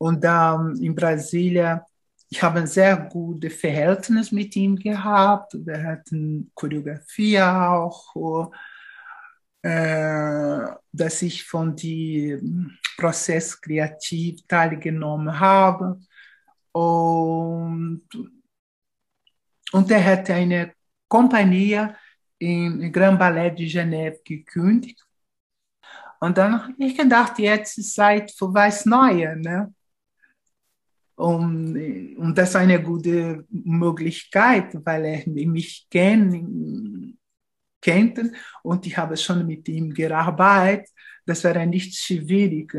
Und 0.00 0.24
dann 0.24 0.76
in 0.76 0.94
Brasília, 0.94 1.84
ich 2.30 2.42
habe 2.42 2.60
ein 2.60 2.66
sehr 2.66 2.96
gutes 2.96 3.54
Verhältnis 3.54 4.32
mit 4.32 4.56
ihm 4.56 4.76
gehabt. 4.76 5.54
Wir 5.54 5.82
hatten 5.82 6.50
Choreografie 6.54 7.40
auch 7.40 8.50
äh, 9.62 10.66
dass 10.90 11.20
ich 11.20 11.44
von 11.44 11.76
dem 11.76 12.78
Prozess 12.96 13.60
kreativ 13.60 14.40
teilgenommen 14.48 15.38
habe. 15.38 16.00
Und, 16.72 18.02
und 19.72 19.90
er 19.90 20.04
hatte 20.04 20.32
eine 20.32 20.72
Kompanie 21.08 21.88
im 22.38 22.90
Grand 22.90 23.18
Ballet 23.18 23.58
de 23.58 23.66
Genève 23.66 24.18
gekündigt. 24.24 25.04
Und 26.20 26.38
dann 26.38 26.62
habe 26.62 26.74
ich 26.78 26.96
gedacht, 26.96 27.38
jetzt 27.38 27.76
ist 27.76 27.94
Zeit 27.94 28.30
für 28.30 28.54
was 28.54 28.86
Neues. 28.86 29.36
Ne? 29.36 29.74
Und, 31.20 32.16
und 32.16 32.38
das 32.38 32.50
ist 32.50 32.56
eine 32.56 32.82
gute 32.82 33.44
Möglichkeit, 33.50 34.74
weil 34.84 35.04
er 35.04 35.46
mich 35.46 35.86
kennt 35.90 37.16
kannten 37.80 38.36
und 38.62 38.86
ich 38.86 38.96
habe 38.96 39.16
schon 39.16 39.46
mit 39.46 39.68
ihm 39.68 39.92
gearbeitet. 39.92 40.88
Das 41.26 41.44
wäre 41.44 41.66
nicht 41.66 41.94
schwierig. 41.96 42.74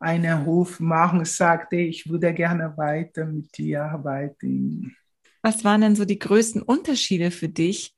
Einen 0.00 0.42
Ruf 0.44 0.78
machen, 0.78 1.24
sagte, 1.24 1.76
ich 1.76 2.08
würde 2.08 2.32
gerne 2.32 2.72
weiter 2.76 3.26
mit 3.26 3.56
dir 3.58 3.84
arbeiten. 3.84 4.96
Was 5.42 5.64
waren 5.64 5.80
denn 5.80 5.96
so 5.96 6.04
die 6.04 6.18
größten 6.18 6.62
Unterschiede 6.62 7.30
für 7.30 7.48
dich, 7.48 7.94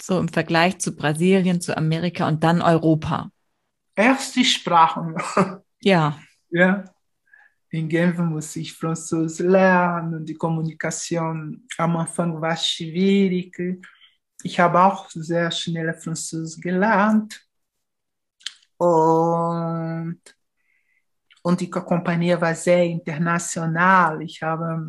so 0.00 0.18
im 0.18 0.28
Vergleich 0.28 0.78
zu 0.78 0.94
Brasilien, 0.94 1.60
zu 1.60 1.76
Amerika 1.76 2.28
und 2.28 2.44
dann 2.44 2.62
Europa? 2.62 3.30
Erst 3.96 4.36
die 4.36 4.44
Sprachen. 4.44 5.16
Ja. 5.80 6.18
Ja. 6.50 6.84
In 7.74 7.88
Genf 7.88 8.18
muss 8.18 8.54
ich 8.56 8.72
Französisch 8.72 9.44
lernen, 9.44 10.24
die 10.24 10.34
Kommunikation 10.34 11.66
am 11.76 11.96
Anfang 11.96 12.40
war 12.40 12.56
schwierig 12.56 13.56
ich 14.44 14.60
habe 14.60 14.80
auch 14.82 15.08
sehr 15.10 15.50
schnell 15.50 15.94
Französisch 15.94 16.60
gelernt. 16.60 17.46
Und, 18.76 20.20
und 21.42 21.60
die 21.60 21.70
Kompanie 21.70 22.38
war 22.38 22.54
sehr 22.54 22.84
international. 22.84 24.20
Ich 24.22 24.42
habe 24.42 24.84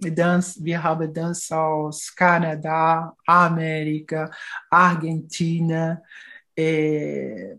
Dance, 0.00 0.64
wir 0.64 0.82
haben 0.82 1.14
Dance 1.14 1.56
aus 1.56 2.14
Kanada, 2.14 3.16
Amerika, 3.24 4.30
Argentina, 4.68 6.02
äh, 6.56 7.54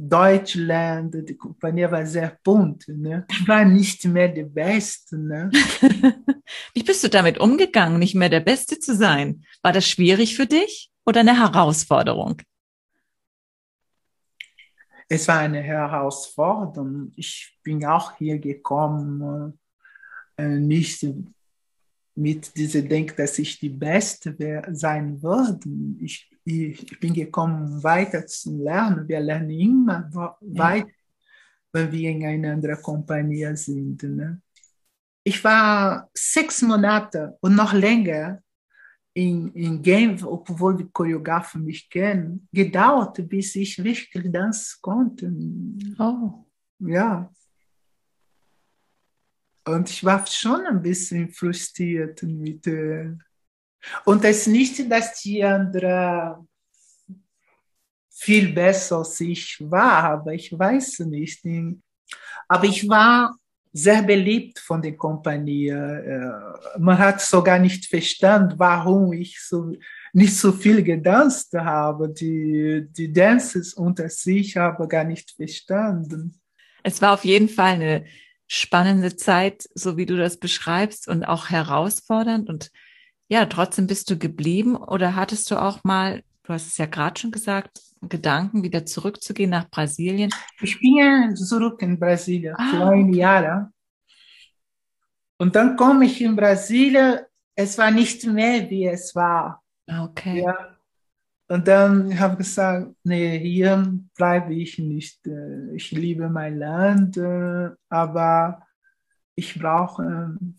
Deutschland, 0.00 1.14
die 1.28 1.36
Kompanie 1.36 1.90
war 1.90 2.06
sehr 2.06 2.38
bunt. 2.44 2.86
Ne? 2.88 3.26
Ich 3.30 3.48
war 3.48 3.64
nicht 3.64 4.04
mehr 4.04 4.28
der 4.28 4.44
Beste. 4.44 5.18
Ne? 5.18 5.50
Wie 6.74 6.82
bist 6.82 7.02
du 7.02 7.08
damit 7.08 7.38
umgegangen, 7.38 7.98
nicht 7.98 8.14
mehr 8.14 8.28
der 8.28 8.40
Beste 8.40 8.78
zu 8.78 8.94
sein? 8.94 9.44
War 9.62 9.72
das 9.72 9.88
schwierig 9.88 10.36
für 10.36 10.46
dich 10.46 10.90
oder 11.04 11.20
eine 11.20 11.38
Herausforderung? 11.38 12.40
Es 15.08 15.26
war 15.26 15.38
eine 15.38 15.62
Herausforderung. 15.62 17.12
Ich 17.16 17.58
bin 17.62 17.84
auch 17.84 18.16
hier 18.18 18.38
gekommen, 18.38 19.58
äh, 20.36 20.46
nicht 20.46 21.06
mit 22.14 22.56
diesem 22.56 22.88
Denk, 22.88 23.16
dass 23.16 23.38
ich 23.38 23.58
die 23.58 23.70
Beste 23.70 24.36
sein 24.72 25.22
würde. 25.22 25.68
Ich, 26.04 26.30
ich, 26.48 26.98
bin 27.00 27.12
gekommen, 27.12 27.82
weiter 27.82 28.26
zu 28.26 28.56
lernen. 28.56 29.06
Wir 29.06 29.20
lernen 29.20 29.50
immer 29.50 30.10
weiter, 30.40 30.88
wenn 31.72 31.92
wir 31.92 32.10
in 32.10 32.24
einer 32.24 32.52
anderen 32.52 32.82
Kompanie 32.82 33.54
sind. 33.56 34.02
Ne? 34.02 34.40
Ich 35.22 35.42
war 35.44 36.08
sechs 36.14 36.62
Monate 36.62 37.36
und 37.40 37.54
noch 37.54 37.74
länger 37.74 38.42
in, 39.12 39.52
in 39.52 39.82
Genf, 39.82 40.24
obwohl 40.24 40.76
die 40.76 40.88
Choreografen 40.90 41.64
mich 41.64 41.90
kennen, 41.90 42.48
gedauert, 42.52 43.28
bis 43.28 43.54
ich 43.56 43.82
wirklich 43.82 44.32
tanzen 44.32 44.78
konnte. 44.80 45.32
Oh. 45.98 46.46
Ja. 46.78 47.30
Und 49.66 49.90
ich 49.90 50.02
war 50.02 50.24
schon 50.26 50.64
ein 50.66 50.80
bisschen 50.80 51.28
frustriert 51.30 52.22
mit. 52.22 52.66
Äh 52.66 53.12
und 54.04 54.24
es 54.24 54.38
ist 54.38 54.46
nicht, 54.48 54.90
dass 54.90 55.20
die 55.22 55.42
andere 55.44 56.44
viel 58.10 58.52
besser 58.52 58.98
als 58.98 59.20
ich 59.20 59.58
war, 59.60 60.04
aber 60.04 60.34
ich 60.34 60.56
weiß 60.56 61.00
nicht. 61.00 61.44
Aber 62.48 62.64
ich 62.64 62.88
war 62.88 63.36
sehr 63.72 64.02
beliebt 64.02 64.58
von 64.58 64.82
der 64.82 64.96
Kompanie. 64.96 65.68
Äh, 65.68 66.32
man 66.78 66.98
hat 66.98 67.20
sogar 67.20 67.58
nicht 67.58 67.86
verstanden, 67.86 68.58
warum 68.58 69.12
ich 69.12 69.40
so 69.40 69.72
nicht 70.12 70.36
so 70.36 70.52
viel 70.52 70.82
gedanzt 70.82 71.52
habe. 71.54 72.08
Die, 72.08 72.86
die 72.90 73.12
Dances 73.12 73.74
unter 73.74 74.08
sich 74.08 74.56
habe 74.56 74.88
gar 74.88 75.04
nicht 75.04 75.30
verstanden. 75.32 76.40
Es 76.82 77.00
war 77.02 77.12
auf 77.14 77.24
jeden 77.24 77.48
Fall 77.48 77.74
eine 77.74 78.04
spannende 78.46 79.14
Zeit, 79.14 79.68
so 79.74 79.96
wie 79.96 80.06
du 80.06 80.16
das 80.16 80.38
beschreibst 80.38 81.06
und 81.06 81.24
auch 81.24 81.50
herausfordernd. 81.50 82.48
Und 82.48 82.70
ja, 83.28 83.46
trotzdem 83.46 83.86
bist 83.86 84.10
du 84.10 84.18
geblieben 84.18 84.76
oder 84.76 85.14
hattest 85.14 85.50
du 85.50 85.60
auch 85.60 85.84
mal, 85.84 86.22
du 86.44 86.52
hast 86.52 86.66
es 86.66 86.78
ja 86.78 86.86
gerade 86.86 87.20
schon 87.20 87.30
gesagt, 87.30 87.80
Gedanken, 88.00 88.62
wieder 88.62 88.86
zurückzugehen 88.86 89.50
nach 89.50 89.68
Brasilien? 89.68 90.30
Ich 90.60 90.78
bin 90.80 91.36
zurück 91.36 91.82
in 91.82 91.98
Brasilien 91.98 92.54
ah, 92.56 92.70
für 92.70 92.86
ein 92.86 93.08
okay. 93.08 93.18
Jahr. 93.18 93.72
Und 95.38 95.54
dann 95.56 95.76
komme 95.76 96.06
ich 96.06 96.20
in 96.20 96.36
Brasilien, 96.36 97.20
es 97.54 97.76
war 97.76 97.90
nicht 97.90 98.24
mehr, 98.24 98.68
wie 98.70 98.86
es 98.86 99.14
war. 99.14 99.62
Ah, 99.88 100.04
okay. 100.04 100.42
Ja. 100.42 100.76
Und 101.48 101.66
dann 101.66 102.18
habe 102.20 102.34
ich 102.34 102.38
gesagt, 102.38 102.94
nee, 103.04 103.38
hier 103.38 103.98
bleibe 104.14 104.54
ich 104.54 104.78
nicht. 104.78 105.26
Äh, 105.26 105.74
ich 105.74 105.90
liebe 105.90 106.28
mein 106.28 106.58
Land, 106.58 107.16
äh, 107.16 107.70
aber 107.88 108.66
ich 109.34 109.58
brauche 109.58 110.02
ähm, 110.02 110.57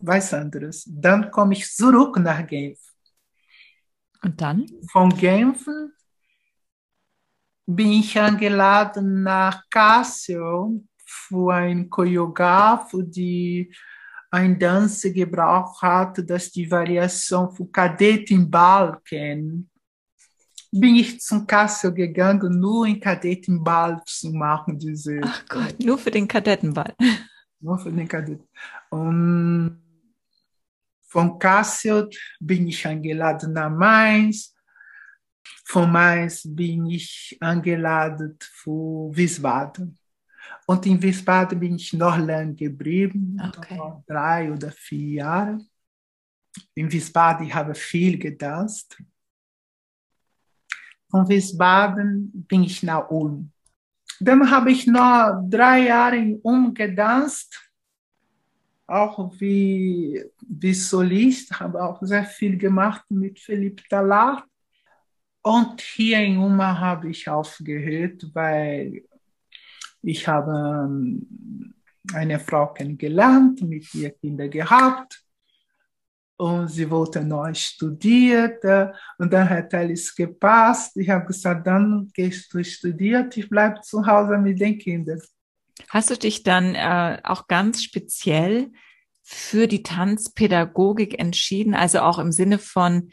was 0.00 0.32
anderes. 0.34 0.84
Dann 0.86 1.30
komme 1.30 1.54
ich 1.54 1.70
zurück 1.74 2.18
nach 2.18 2.46
Genf. 2.46 2.78
Und 4.22 4.40
dann? 4.40 4.66
Von 4.90 5.10
Genf 5.16 5.66
bin 7.66 7.92
ich 7.92 8.18
eingeladen 8.18 9.22
nach 9.22 9.62
Cássio 9.70 10.82
für 11.04 11.54
ein 11.54 11.88
Choreograf, 11.88 12.90
die 12.94 13.72
ein 14.30 14.58
Danse 14.58 15.12
gebraucht 15.12 15.82
hat, 15.82 16.22
das 16.28 16.50
die 16.50 16.70
Variation 16.70 17.50
von 17.50 17.70
Kadettenball 17.72 19.00
kennt. 19.04 19.68
Bin 20.72 20.96
ich 20.96 21.20
zum 21.20 21.46
Cássio 21.46 21.90
gegangen, 21.90 22.60
nur 22.60 22.86
in 22.86 23.00
Kadettenball 23.00 24.00
zu 24.06 24.30
machen. 24.30 24.78
Diese, 24.78 25.20
Ach 25.22 25.44
Gott, 25.48 25.80
nur 25.80 25.98
für 25.98 26.12
den 26.12 26.28
Kadettenball. 26.28 26.94
Nur 27.60 27.78
für 27.78 27.90
den 27.92 28.08
Kadetten. 28.08 28.48
Und 28.88 29.82
von 31.10 31.38
Cássio 31.40 32.08
bin 32.38 32.68
ich 32.68 32.86
eingeladen 32.86 33.52
nach 33.52 33.68
Mainz. 33.68 34.54
Von 35.64 35.90
Mainz 35.90 36.42
bin 36.44 36.86
ich 36.86 37.36
eingeladen 37.40 38.38
für 38.40 39.10
Wiesbaden. 39.12 39.98
Und 40.66 40.86
in 40.86 41.02
Wiesbaden 41.02 41.58
bin 41.58 41.74
ich 41.74 41.92
noch 41.94 42.16
lange 42.16 42.54
geblieben, 42.54 43.40
okay. 43.44 43.80
drei 44.06 44.52
oder 44.52 44.70
vier 44.70 45.14
Jahre. 45.14 45.58
In 46.74 46.90
Wiesbaden 46.90 47.52
habe 47.52 47.72
ich 47.72 47.78
viel 47.78 48.16
gedanzt. 48.16 49.02
Von 51.10 51.28
Wiesbaden 51.28 52.30
bin 52.46 52.62
ich 52.62 52.84
nach 52.84 53.10
Ulm. 53.10 53.50
Dann 54.20 54.48
habe 54.48 54.70
ich 54.70 54.86
noch 54.86 55.42
drei 55.48 55.86
Jahre 55.86 56.18
in 56.18 56.40
Ulm 56.42 56.72
gedanzt 56.72 57.69
auch 58.90 59.32
wie, 59.38 60.22
wie 60.48 60.74
Solist, 60.74 61.58
habe 61.60 61.82
auch 61.82 61.98
sehr 62.02 62.24
viel 62.24 62.58
gemacht 62.58 63.04
mit 63.10 63.38
Philipp 63.38 63.88
Talat. 63.88 64.44
Und 65.42 65.80
hier 65.80 66.18
in 66.20 66.38
Uma 66.38 66.78
habe 66.78 67.10
ich 67.10 67.28
aufgehört, 67.28 68.26
weil 68.34 69.04
ich 70.02 70.26
habe 70.26 70.86
ähm, 70.86 71.74
eine 72.12 72.40
Frau 72.40 72.72
kennengelernt, 72.72 73.62
mit 73.62 73.94
ihr 73.94 74.10
Kinder 74.10 74.48
gehabt. 74.48 75.22
Und 76.36 76.68
sie 76.68 76.90
wollte 76.90 77.22
neu 77.22 77.54
studieren. 77.54 78.92
Und 79.18 79.32
dann 79.32 79.48
hat 79.48 79.72
alles 79.74 80.14
gepasst. 80.14 80.96
Ich 80.96 81.08
habe 81.08 81.26
gesagt, 81.26 81.66
dann 81.66 82.10
gehst 82.12 82.52
du 82.52 82.64
studieren, 82.64 83.30
ich 83.34 83.48
bleibe 83.48 83.80
zu 83.82 84.04
Hause 84.04 84.36
mit 84.38 84.58
den 84.58 84.78
Kindern. 84.78 85.20
Hast 85.88 86.10
du 86.10 86.16
dich 86.16 86.42
dann 86.42 86.74
äh, 86.74 87.18
auch 87.24 87.46
ganz 87.46 87.82
speziell 87.82 88.70
für 89.22 89.66
die 89.66 89.82
Tanzpädagogik 89.82 91.18
entschieden? 91.18 91.74
Also 91.74 92.00
auch 92.00 92.18
im 92.18 92.32
Sinne 92.32 92.58
von, 92.58 93.10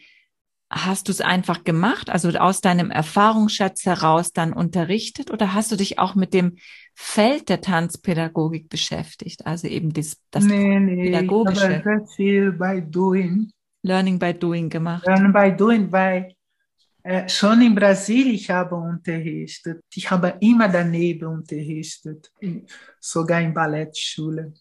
hast 0.70 1.08
du 1.08 1.12
es 1.12 1.22
einfach 1.22 1.64
gemacht, 1.64 2.10
also 2.10 2.30
aus 2.30 2.62
deinem 2.62 2.92
Erfahrungsschatz 2.92 3.86
heraus 3.86 4.34
dann 4.34 4.54
unterrichtet 4.54 5.32
oder 5.32 5.54
hast 5.54 5.72
du 5.72 5.76
dich 5.76 5.98
auch 6.00 6.16
mit 6.16 6.34
dem 6.34 6.58
Feld 6.94 7.50
der 7.50 7.62
Tanzpädagogik 7.62 8.70
beschäftigt? 8.70 9.46
Also 9.46 9.68
eben 9.68 9.94
das, 9.94 10.18
das 10.32 10.44
nee, 10.44 10.80
nee, 10.80 11.06
Pädagogische. 11.06 11.72
Ich 11.72 11.86
habe 11.86 12.00
sehr 12.00 12.08
viel 12.16 12.52
by 12.52 12.84
doing. 12.86 13.52
Learning 13.84 14.20
by 14.20 14.34
doing 14.34 14.70
gemacht. 14.70 15.06
Learning 15.06 15.32
by 15.32 15.56
doing, 15.56 15.92
weil 15.92 16.34
schon 17.28 17.62
in 17.62 17.74
Brasilien 17.74 18.36
ich 18.36 18.50
habe 18.50 18.76
unterrichtet. 18.76 19.82
Ich 19.94 20.12
habe 20.12 20.38
immer 20.42 20.68
daneben 20.68 21.28
unterrichtet, 21.28 22.32
sogar 23.00 23.42
in 23.42 23.54
Ballettschule. 23.54 24.54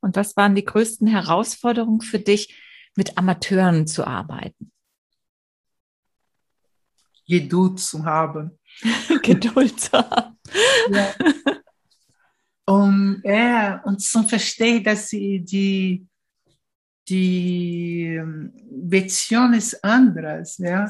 Und 0.00 0.16
was 0.16 0.36
waren 0.36 0.54
die 0.54 0.64
größten 0.64 1.06
Herausforderungen 1.06 2.00
für 2.00 2.18
dich, 2.18 2.56
mit 2.96 3.18
Amateuren 3.18 3.86
zu 3.86 4.06
arbeiten? 4.06 4.72
Geduld 7.28 7.78
zu 7.78 8.04
haben. 8.04 8.58
Geduld 9.22 9.78
zu 9.78 9.92
haben. 9.92 10.38
Ja. 10.90 11.14
Und, 12.64 13.20
ja, 13.24 13.82
und 13.84 14.00
zu 14.00 14.22
verstehen, 14.22 14.82
dass 14.82 15.08
die, 15.08 16.06
die 17.06 18.20
Beziehung 18.70 19.52
ist 19.52 19.84
anders. 19.84 20.56
Ja 20.58 20.88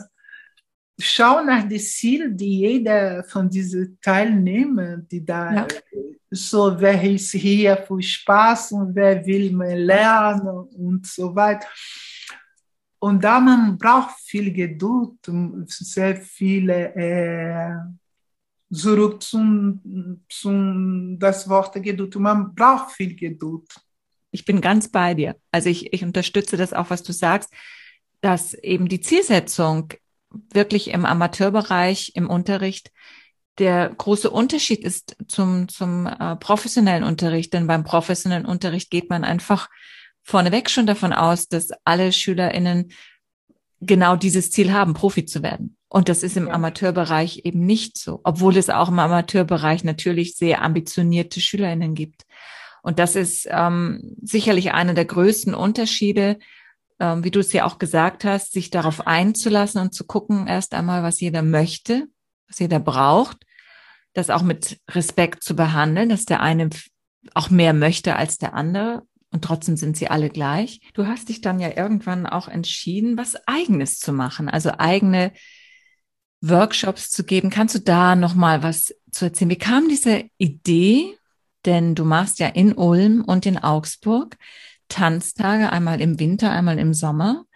schau 1.01 1.43
nach 1.43 1.69
dem 1.69 1.79
Ziel, 1.79 2.33
die 2.33 2.61
jeder 2.61 3.25
von 3.25 3.49
diesen 3.49 3.99
Teilnehmern, 4.01 5.07
die 5.11 5.25
da 5.25 5.55
ja. 5.55 5.69
so, 6.31 6.75
wer 6.79 7.03
ist 7.03 7.33
hier 7.33 7.77
für 7.77 8.03
Spaß 8.03 8.73
und 8.73 8.95
wer 8.95 9.25
will 9.25 9.53
mehr 9.53 9.77
lernen 9.77 10.69
und 10.77 11.07
so 11.07 11.35
weiter. 11.35 11.67
Und 12.99 13.25
da 13.25 13.41
man 13.41 13.79
braucht 13.79 14.21
viel 14.21 14.53
Geduld, 14.53 15.19
sehr 15.67 16.17
viele 16.17 16.95
äh, 16.95 17.75
zurück 18.73 19.23
zum, 19.23 20.23
zum 20.29 21.19
das 21.19 21.49
Wort 21.49 21.75
Geduld. 21.83 22.15
Man 22.17 22.55
braucht 22.55 22.93
viel 22.93 23.17
Geduld. 23.17 23.69
Ich 24.31 24.45
bin 24.45 24.61
ganz 24.61 24.89
bei 24.89 25.15
dir. 25.15 25.37
Also 25.51 25.71
ich, 25.71 25.93
ich 25.93 26.05
unterstütze 26.05 26.57
das 26.57 26.73
auch, 26.73 26.91
was 26.91 27.03
du 27.03 27.13
sagst, 27.13 27.51
dass 28.21 28.55
eben 28.55 28.89
die 28.89 29.01
Zielsetzung 29.01 29.95
wirklich 30.53 30.88
im 30.88 31.05
Amateurbereich, 31.05 32.12
im 32.14 32.29
Unterricht, 32.29 32.90
der 33.59 33.90
große 33.90 34.31
Unterschied 34.31 34.81
ist 34.81 35.16
zum, 35.29 35.69
zum 35.69 36.07
äh, 36.07 36.37
professionellen 36.37 37.05
Unterricht. 37.05 37.53
Denn 37.53 37.66
beim 37.66 37.85
professionellen 37.85 38.47
Unterricht 38.47 38.90
geht 38.90 39.11
man 39.11 39.25
einfach 39.25 39.69
vorneweg 40.23 40.71
schon 40.71 40.87
davon 40.87 41.12
aus, 41.12 41.49
dass 41.49 41.71
alle 41.85 42.12
SchülerInnen 42.12 42.93
genau 43.81 44.16
dieses 44.16 44.51
Ziel 44.51 44.73
haben, 44.73 44.95
Profi 44.95 45.25
zu 45.25 45.43
werden. 45.43 45.77
Und 45.88 46.09
das 46.09 46.23
ist 46.23 46.37
im 46.37 46.47
ja. 46.47 46.55
Amateurbereich 46.55 47.40
eben 47.45 47.66
nicht 47.66 47.99
so, 47.99 48.21
obwohl 48.25 48.57
es 48.57 48.71
auch 48.71 48.88
im 48.88 48.99
Amateurbereich 48.99 49.85
natürlich 49.85 50.37
sehr 50.37 50.62
ambitionierte 50.62 51.40
SchülerInnen 51.40 51.95
gibt. 51.95 52.23
Und 52.83 52.99
das 52.99 53.16
ist 53.16 53.47
ähm, 53.51 54.16
sicherlich 54.23 54.73
einer 54.73 54.95
der 54.95 55.05
größten 55.05 55.55
Unterschiede 55.55 56.38
ähm, 57.01 57.25
wie 57.25 57.31
du 57.31 57.41
es 57.41 57.53
ja 57.53 57.65
auch 57.65 57.79
gesagt 57.79 58.25
hast, 58.25 58.53
sich 58.53 58.71
darauf 58.71 59.07
einzulassen 59.07 59.81
und 59.81 59.95
zu 59.95 60.05
gucken 60.05 60.47
erst 60.47 60.75
einmal, 60.75 61.03
was 61.03 61.21
jeder 61.21 61.43
möchte, 61.43 62.07
was 62.47 62.59
jeder 62.59 62.79
braucht, 62.79 63.39
das 64.13 64.31
auch 64.31 64.43
mit 64.43 64.79
Respekt 64.91 65.43
zu 65.43 65.57
behandeln, 65.57 66.11
dass 66.11 66.27
der 66.27 66.41
eine 66.41 66.71
auch 67.35 67.51
mehr 67.51 67.73
möchte 67.73 68.17
als 68.17 68.39
der 68.39 68.55
andere 68.55 69.03
und 69.33 69.45
trotzdem 69.45 69.77
sind 69.77 69.97
sie 69.97 70.09
alle 70.09 70.29
gleich. 70.29 70.81
Du 70.95 71.07
hast 71.07 71.29
dich 71.29 71.41
dann 71.41 71.61
ja 71.61 71.77
irgendwann 71.77 72.27
auch 72.27 72.49
entschieden, 72.49 73.17
was 73.17 73.37
eigenes 73.47 73.99
zu 73.99 74.13
machen, 74.13 74.49
also 74.49 74.73
eigene 74.79 75.33
Workshops 76.41 77.11
zu 77.11 77.25
geben. 77.25 77.51
Kannst 77.51 77.75
du 77.75 77.81
da 77.81 78.17
noch 78.17 78.35
mal 78.35 78.63
was 78.63 78.95
zu 79.11 79.27
erzählen? 79.27 79.51
Wie 79.51 79.59
kam 79.59 79.89
diese 79.89 80.25
Idee? 80.39 81.17
Denn 81.67 81.95
du 81.95 82.05
machst 82.05 82.39
ja 82.39 82.49
in 82.49 82.73
Ulm 82.73 83.23
und 83.23 83.45
in 83.45 83.59
Augsburg 83.59 84.37
Tanztage, 84.90 85.72
einmal 85.72 86.03
im 86.03 86.20
Winter, 86.20 86.50
einmal 86.50 86.79
im 86.79 86.92
Sommer. 86.92 87.46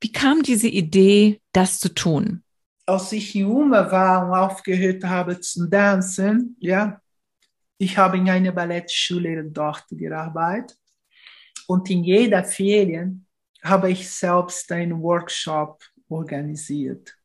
Wie 0.00 0.10
kam 0.10 0.42
diese 0.42 0.66
Idee, 0.66 1.40
das 1.52 1.78
zu 1.78 1.94
tun? 1.94 2.42
Als 2.86 3.12
ich 3.12 3.34
junge 3.34 3.90
war 3.92 4.26
und 4.26 4.34
aufgehört 4.34 5.04
habe 5.04 5.38
zu 5.38 5.70
tanzen, 5.70 6.56
ja, 6.58 7.00
ich 7.78 7.96
habe 7.96 8.16
in 8.16 8.28
einer 8.28 8.50
Ballettschule 8.50 9.44
dort 9.44 9.84
gearbeitet 9.90 10.76
und 11.68 11.88
in 11.90 12.02
jeder 12.02 12.44
Ferien 12.44 13.26
habe 13.62 13.90
ich 13.90 14.10
selbst 14.10 14.70
einen 14.72 15.00
Workshop 15.00 15.80
organisiert. 16.08 17.16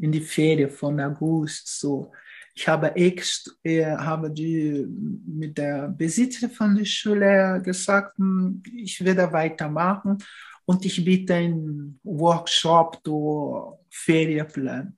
In 0.00 0.10
die 0.12 0.20
Ferien 0.20 0.70
von 0.70 1.00
August 1.00 1.80
so. 1.80 2.10
Ich 2.56 2.68
habe, 2.68 2.94
ex, 2.94 3.58
habe 3.64 4.30
die, 4.30 4.86
mit 5.26 5.58
der 5.58 5.88
Besitzer 5.88 6.48
von 6.48 6.76
der 6.76 6.84
Schule 6.84 7.60
gesagt, 7.64 8.16
hm, 8.18 8.62
ich 8.76 9.04
werde 9.04 9.32
weitermachen 9.32 10.18
und 10.64 10.84
ich 10.84 11.04
biete 11.04 11.34
einen 11.34 11.98
Workshop 12.04 13.02
durch 13.02 13.76
Ferienplan. 13.90 14.96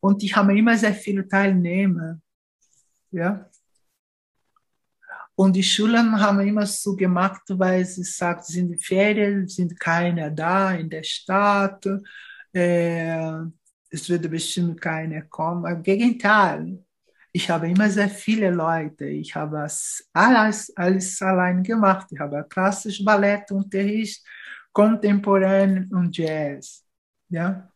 Und 0.00 0.22
ich 0.22 0.34
habe 0.34 0.58
immer 0.58 0.76
sehr 0.76 0.94
viele 0.94 1.28
Teilnehmer. 1.28 2.20
Ja. 3.10 3.48
Und 5.34 5.54
die 5.54 5.62
Schulen 5.62 6.18
haben 6.18 6.40
immer 6.40 6.66
so 6.66 6.96
gemacht, 6.96 7.42
weil 7.48 7.84
sie 7.84 8.02
sagt, 8.02 8.46
sind 8.46 8.82
Ferien, 8.82 9.46
sind 9.46 9.78
keine 9.78 10.32
da 10.32 10.72
in 10.72 10.90
der 10.90 11.04
Stadt. 11.04 11.86
Äh, 12.52 13.42
es 13.90 14.08
würde 14.08 14.28
bestimmt 14.28 14.80
keiner 14.80 15.22
kommen. 15.22 15.70
Im 15.70 15.82
Gegenteil, 15.82 16.84
ich 17.32 17.48
habe 17.50 17.68
immer 17.68 17.88
sehr 17.88 18.08
viele 18.08 18.50
Leute. 18.50 19.06
Ich 19.06 19.34
habe 19.34 19.66
alles, 20.12 20.72
alles 20.76 21.22
allein 21.22 21.62
gemacht. 21.62 22.08
Ich 22.10 22.18
habe 22.18 22.44
klassisch 22.48 23.04
Ballettunterricht, 23.04 24.24
Kontemporän 24.72 25.88
und 25.92 26.16
Jazz. 26.16 26.84
Ja, 27.28 27.70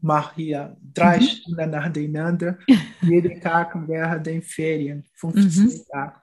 mache 0.00 0.34
hier 0.36 0.76
drei 0.80 1.18
mhm. 1.18 1.22
Stunden 1.22 1.70
nacheinander, 1.70 2.58
jeden 3.02 3.40
Tag 3.40 3.72
während 3.86 4.26
den 4.26 4.42
Ferien, 4.42 5.04
15 5.14 5.64
mhm. 5.64 5.84
Tage. 5.90 6.22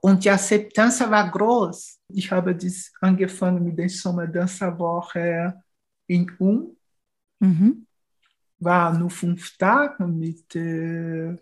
Und 0.00 0.24
die 0.24 0.30
Akzeptanz 0.30 1.00
war 1.00 1.28
groß. 1.28 2.00
Ich 2.08 2.30
habe 2.30 2.54
das 2.54 2.92
angefangen 3.00 3.64
mit 3.64 3.78
der 3.78 3.88
Sommerdanzerwoche 3.88 5.62
in 6.06 6.30
Um. 6.38 6.77
Mhm. 7.40 7.86
War 8.60 8.98
nur 8.98 9.10
fünf 9.10 9.56
Tage 9.56 10.06
mit 10.06 10.54
äh, 10.56 11.36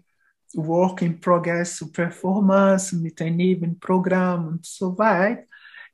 Work 0.55 1.03
in 1.03 1.21
Progress 1.21 1.85
Performance, 1.93 2.97
mit 2.97 3.21
einem 3.21 3.37
Nebenprogramm 3.37 4.49
und 4.49 4.67
so 4.67 4.97
weiter. 4.99 5.45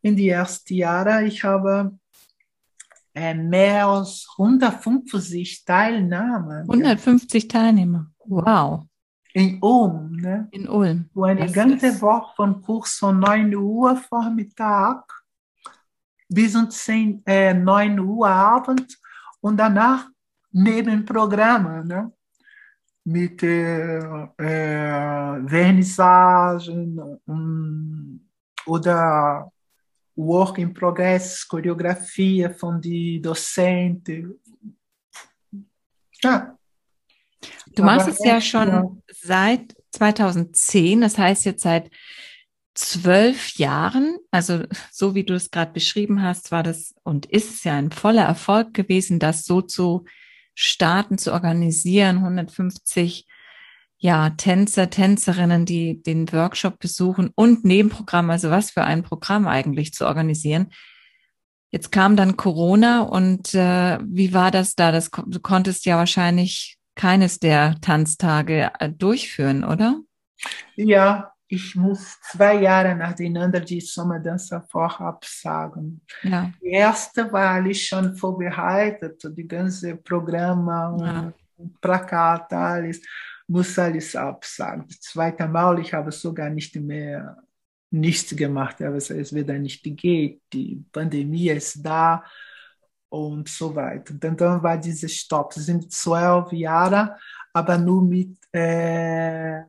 In 0.02 0.16
die 0.16 0.28
ersten 0.28 0.74
Jahre, 0.74 1.24
ich 1.24 1.44
habe 1.44 1.96
äh, 3.14 3.34
mehr 3.34 3.86
als 3.86 4.26
150 4.36 5.64
Teilnehmer. 5.64 6.64
150 6.68 7.48
Teilnehmer, 7.48 8.10
wow. 8.24 8.84
In 9.34 9.58
Ulm, 9.62 10.16
ne? 10.16 10.48
In 10.50 10.68
Ulm. 10.68 11.08
Wo 11.14 11.24
eine 11.24 11.42
das 11.42 11.52
ganze 11.52 11.86
ist... 11.86 12.02
Woche 12.02 12.34
von 12.36 12.60
Kurs 12.60 12.94
von 12.94 13.18
9 13.18 13.54
Uhr 13.54 13.96
Vormittag 13.96 15.10
bis 16.28 16.54
um 16.54 16.70
10, 16.70 17.22
äh, 17.26 17.54
9 17.54 17.98
Uhr 17.98 18.28
Abend 18.28 18.98
und 19.42 19.56
danach 19.56 20.08
Nebenprogramme, 20.52 21.84
ne? 21.84 22.12
Mit 23.04 23.42
äh, 23.42 23.98
äh, 23.98 25.48
Vernissagen 25.48 27.18
um, 27.26 28.28
oder 28.66 29.50
Work 30.14 30.58
in 30.58 30.72
Progress, 30.72 31.48
Choreografie 31.48 32.48
von 32.56 32.80
die 32.80 33.20
Docenten. 33.20 34.38
Ja. 36.22 36.56
Du 37.74 37.82
machst 37.82 38.08
es 38.08 38.24
ja 38.24 38.40
schon 38.40 38.68
ja. 38.68 38.84
seit 39.10 39.74
2010, 39.90 41.00
das 41.00 41.18
heißt 41.18 41.44
jetzt 41.46 41.62
seit 41.62 41.90
zwölf 42.74 43.56
Jahren, 43.56 44.18
also 44.30 44.64
so 44.90 45.14
wie 45.14 45.24
du 45.24 45.34
es 45.34 45.50
gerade 45.50 45.72
beschrieben 45.72 46.22
hast, 46.22 46.52
war 46.52 46.62
das 46.62 46.94
und 47.02 47.26
ist 47.26 47.50
es 47.50 47.64
ja 47.64 47.76
ein 47.76 47.90
voller 47.90 48.24
Erfolg 48.24 48.74
gewesen, 48.74 49.18
das 49.18 49.44
so 49.44 49.60
zu 49.60 50.04
starten, 50.54 51.18
zu 51.18 51.32
organisieren, 51.32 52.18
150 52.18 53.26
ja, 53.98 54.30
Tänzer, 54.30 54.90
Tänzerinnen, 54.90 55.64
die 55.64 56.02
den 56.02 56.30
Workshop 56.32 56.80
besuchen 56.80 57.30
und 57.36 57.64
Nebenprogramm, 57.64 58.30
also 58.30 58.50
was 58.50 58.72
für 58.72 58.82
ein 58.82 59.04
Programm 59.04 59.46
eigentlich 59.46 59.92
zu 59.92 60.06
organisieren. 60.06 60.70
Jetzt 61.70 61.92
kam 61.92 62.16
dann 62.16 62.36
Corona 62.36 63.02
und 63.02 63.54
äh, 63.54 63.98
wie 64.04 64.34
war 64.34 64.50
das 64.50 64.74
da? 64.74 64.90
Das, 64.90 65.10
du 65.10 65.40
konntest 65.40 65.86
ja 65.86 65.96
wahrscheinlich 65.96 66.78
keines 66.96 67.38
der 67.38 67.76
Tanztage 67.80 68.72
äh, 68.78 68.90
durchführen, 68.90 69.62
oder? 69.62 70.00
Ja, 70.74 71.31
ich 71.52 71.76
muss 71.76 72.18
zwei 72.22 72.62
Jahre 72.62 72.94
nacheinander 72.96 73.60
die 73.60 73.82
Sommerdanza 73.82 74.62
vorab 74.62 75.22
sagen. 75.26 76.00
Ja. 76.22 76.50
Die 76.62 76.70
erste 76.70 77.30
war 77.30 77.64
ich 77.66 77.88
schon 77.88 78.16
vorbereitet, 78.16 79.22
die 79.36 79.46
ganze 79.46 79.96
Programme 79.96 80.96
ja. 80.98 81.32
und 81.58 81.78
Plakat, 81.78 82.50
alles 82.54 83.02
muss 83.46 83.78
alles 83.78 84.16
absagen. 84.16 84.86
Das 84.88 85.00
zweite 85.00 85.46
Mal, 85.46 85.78
ich 85.80 85.92
habe 85.92 86.10
sogar 86.10 86.48
nicht 86.48 86.74
mehr 86.76 87.36
nichts 87.90 88.34
gemacht, 88.34 88.80
aber 88.80 88.96
es 88.96 89.34
wieder 89.34 89.58
nicht 89.58 89.82
geht. 89.82 90.40
Die 90.54 90.82
Pandemie 90.90 91.50
ist 91.50 91.84
da 91.84 92.24
und 93.10 93.46
so 93.46 93.74
weiter. 93.74 94.14
Und 94.14 94.24
dann 94.24 94.62
war 94.62 94.78
dieser 94.78 95.08
Stopp. 95.08 95.54
Es 95.54 95.66
sind 95.66 95.92
zwölf 95.92 96.50
Jahre, 96.52 97.18
aber 97.52 97.76
nur 97.76 98.02
mit 98.02 98.38
äh, 98.52 99.60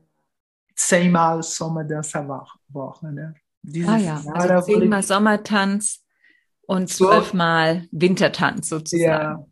zehnmal 0.76 1.44
Sommerdanzerwoche. 1.44 3.14
Ne? 3.14 3.36
ah 3.88 3.98
ja, 3.98 4.24
also 4.34 4.74
zehnmal 4.74 5.04
Sommertanz 5.04 6.04
und 6.66 6.90
zwölfmal 6.90 7.88
Wintertanz 7.92 8.70
sozusagen. 8.70 9.40
Ja. 9.40 9.46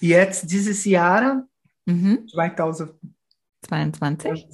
Jetzt 0.00 0.50
dieses 0.50 0.84
Jahr, 0.84 1.46
mhm. 1.84 2.26
2000 2.28 2.94
22. 3.62 4.48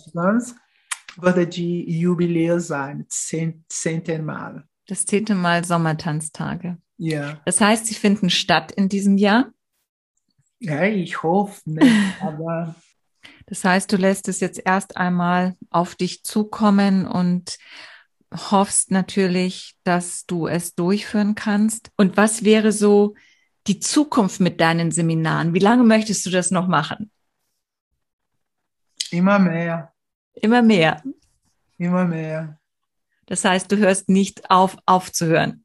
Würde 1.17 1.47
die 1.47 1.99
Jubiläum 1.99 2.61
sein, 2.61 3.07
zehn, 3.09 3.65
zehnten 3.69 4.25
Mal. 4.25 4.65
Das 4.87 5.07
zehnte 5.07 5.35
Mal 5.35 5.65
Sommertanztage. 5.65 6.79
Ja. 6.99 7.41
Das 7.45 7.61
heißt, 7.61 7.87
sie 7.87 7.95
finden 7.95 8.31
statt 8.31 8.73
in 8.73 8.89
diesem 8.89 9.17
Jahr? 9.17 9.53
Ja, 10.61 10.85
ich 10.85 11.23
hoffe 11.23 11.61
nicht, 11.65 11.93
aber. 12.21 12.75
Das 13.47 13.65
heißt, 13.65 13.93
du 13.93 13.97
lässt 13.97 14.29
es 14.29 14.41
jetzt 14.41 14.61
erst 14.65 14.97
einmal 14.97 15.57
auf 15.71 15.95
dich 15.95 16.25
zukommen 16.25 17.07
und 17.07 17.59
hoffst 18.35 18.91
natürlich, 18.91 19.77
dass 19.85 20.27
du 20.27 20.49
es 20.49 20.75
durchführen 20.75 21.35
kannst. 21.37 21.91
Und 21.97 22.17
was 22.17 22.45
wäre 22.45 22.73
so 22.73 23.15
die 23.69 23.79
Zukunft 23.79 24.41
mit 24.41 24.61
deinen 24.61 24.91
Seminaren? 24.91 25.55
Wie 25.55 25.61
lange 25.61 25.85
möchtest 25.85 26.27
du 26.27 26.31
das 26.31 26.51
noch 26.51 26.67
machen? 26.67 27.11
Immer 29.11 29.39
mehr. 29.39 29.93
Immer 30.35 30.63
mehr. 30.63 31.03
Immer 31.79 32.05
mehr. 32.05 32.59
Das 33.27 33.45
heißt, 33.45 33.71
du 33.71 33.77
hörst 33.77 34.09
nicht 34.09 34.51
auf, 34.51 34.77
aufzuhören. 34.87 35.65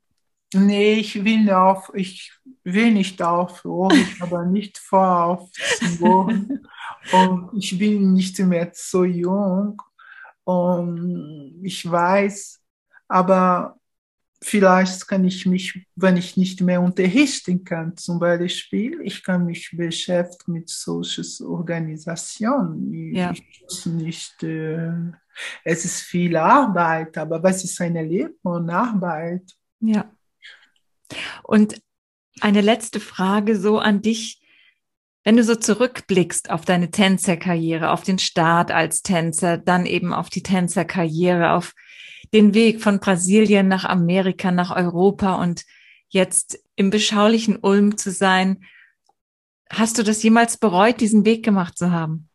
Nee, 0.54 0.96
ich 0.96 1.24
will 1.24 1.50
auf, 1.52 1.92
ich 1.94 2.34
will 2.64 2.92
nicht 2.92 3.22
aufhören, 3.22 4.06
habe 4.20 4.46
nicht 4.46 4.78
vor 4.78 5.26
aufzuhören. 5.26 6.68
Und 7.12 7.50
ich 7.58 7.78
bin 7.78 8.14
nicht 8.14 8.38
mehr 8.40 8.72
so 8.74 9.04
jung. 9.04 9.82
Und 10.44 11.62
ich 11.64 11.90
weiß, 11.90 12.62
aber 13.08 13.80
vielleicht 14.42 15.08
kann 15.08 15.24
ich 15.26 15.46
mich, 15.46 15.86
wenn 15.96 16.18
ich 16.18 16.36
nicht 16.36 16.62
mehr 16.62 16.82
unterrichten 16.82 17.64
kann, 17.64 17.96
zum 17.96 18.20
Beispiel, 18.20 19.00
ich 19.04 19.24
kann 19.24 19.46
mich 19.46 19.70
beschäftigen 19.72 20.54
mit 20.54 20.70
solchen 20.70 21.46
Organisationen. 21.46 23.14
Ja. 23.14 23.32
Ich 23.32 23.62
muss 23.62 23.86
nicht, 23.86 24.42
äh, 24.44 25.12
es 25.64 25.86
ist 25.86 26.02
viel 26.02 26.36
Arbeit, 26.36 27.18
aber 27.18 27.42
was 27.42 27.64
ist 27.64 27.80
eine 27.82 28.04
Leben 28.04 28.40
und 28.42 28.70
Arbeit? 28.70 29.56
Ja. 29.80 30.12
Und 31.44 31.82
eine 32.40 32.62
letzte 32.62 33.00
Frage 33.00 33.60
so 33.60 33.78
an 33.80 34.02
dich. 34.02 34.41
Wenn 35.24 35.38
du 35.38 35.44
so 35.44 35.56
zurückblickst 35.56 36.50
auf 36.50 36.66
deine 36.66 36.90
Tänzerkarriere, 36.90 37.92
auf 37.92 38.02
den 38.02 38.18
Start 38.18 38.72
als 38.72 39.04
Tänzer, 39.04 39.58
dann 39.58 39.86
eben 39.86 40.14
auf 40.14 40.30
die 40.30 40.42
Tänzerkarriere, 40.42 41.52
auf 41.52 41.76
den 42.34 42.54
Weg 42.54 42.82
von 42.82 43.00
Brasilien 43.00 43.68
nach 43.68 43.86
Amerika, 43.86 44.52
nach 44.52 44.76
Europa 44.76 45.36
und 45.36 45.64
jetzt 46.10 46.64
im 46.76 46.90
beschaulichen 46.90 47.58
Ulm 47.58 47.98
zu 47.98 48.12
sein. 48.12 48.64
Hast 49.70 49.98
du 49.98 50.04
das 50.04 50.24
jemals 50.24 50.58
bereut, 50.58 51.00
diesen 51.00 51.24
Weg 51.24 51.44
gemacht 51.46 51.78
zu 51.78 51.92
haben? 51.92 52.28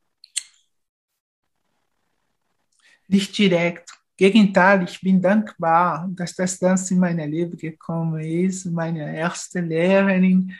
Nicht 3.08 3.36
direkt. 3.36 3.90
Gegenteil, 4.16 4.84
ich 4.84 5.00
bin 5.00 5.20
dankbar, 5.20 6.08
dass 6.10 6.34
das 6.34 6.58
Tanz 6.58 6.90
in 6.90 6.98
mein 6.98 7.18
Leben 7.18 7.56
gekommen 7.56 8.20
ist. 8.20 8.64
Meine 8.66 9.14
erste 9.14 9.60
Lehrerin, 9.60 10.54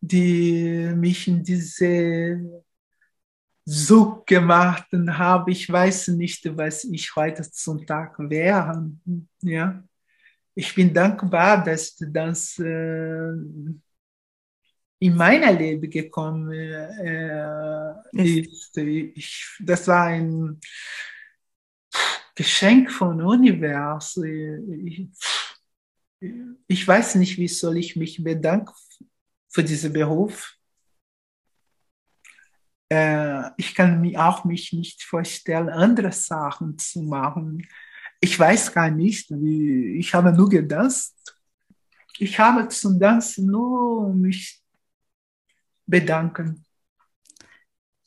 die 0.00 0.92
mich 0.94 1.28
in 1.28 1.42
diese 1.42 2.64
so 3.64 4.22
gemacht 4.24 4.86
habe. 4.92 5.50
Ich 5.50 5.70
weiß 5.70 6.08
nicht, 6.08 6.56
was 6.56 6.84
ich 6.84 7.14
heute 7.16 7.50
zum 7.50 7.84
Tag 7.84 8.16
wäre. 8.18 8.92
Ja. 9.42 9.82
Ich 10.54 10.74
bin 10.74 10.94
dankbar, 10.94 11.62
dass 11.62 11.96
das 11.98 12.58
äh, 12.58 13.32
in 14.98 15.14
meiner 15.14 15.52
Leben 15.52 15.90
gekommen 15.90 16.50
äh, 16.52 17.92
ist. 18.12 18.76
Ich, 18.78 19.58
das 19.60 19.86
war 19.88 20.06
ein 20.06 20.58
Geschenk 22.34 22.90
von 22.90 23.20
Universum. 23.20 24.24
Ich, 24.86 25.08
ich 26.68 26.88
weiß 26.88 27.16
nicht, 27.16 27.36
wie 27.36 27.48
soll 27.48 27.78
ich 27.78 27.96
mich 27.96 28.22
bedanken 28.22 28.72
für 29.56 29.64
diesen 29.64 29.90
Beruf 29.90 30.56
äh, 32.88 33.50
ich 33.56 33.74
kann 33.74 34.02
mir 34.02 34.20
auch 34.24 34.44
mich 34.44 34.72
nicht 34.74 35.02
vorstellen, 35.02 35.70
andere 35.70 36.12
Sachen 36.12 36.78
zu 36.78 37.02
machen. 37.02 37.66
Ich 38.20 38.38
weiß 38.38 38.72
gar 38.72 38.90
nicht, 38.90 39.30
wie, 39.30 39.96
ich 39.98 40.14
habe 40.14 40.32
nur 40.32 40.48
gedanzt. 40.48 41.36
Ich 42.18 42.38
habe 42.38 42.68
zum 42.68 43.00
Tanzen 43.00 43.46
nur 43.46 44.14
mich 44.14 44.62
bedanken. 45.86 46.64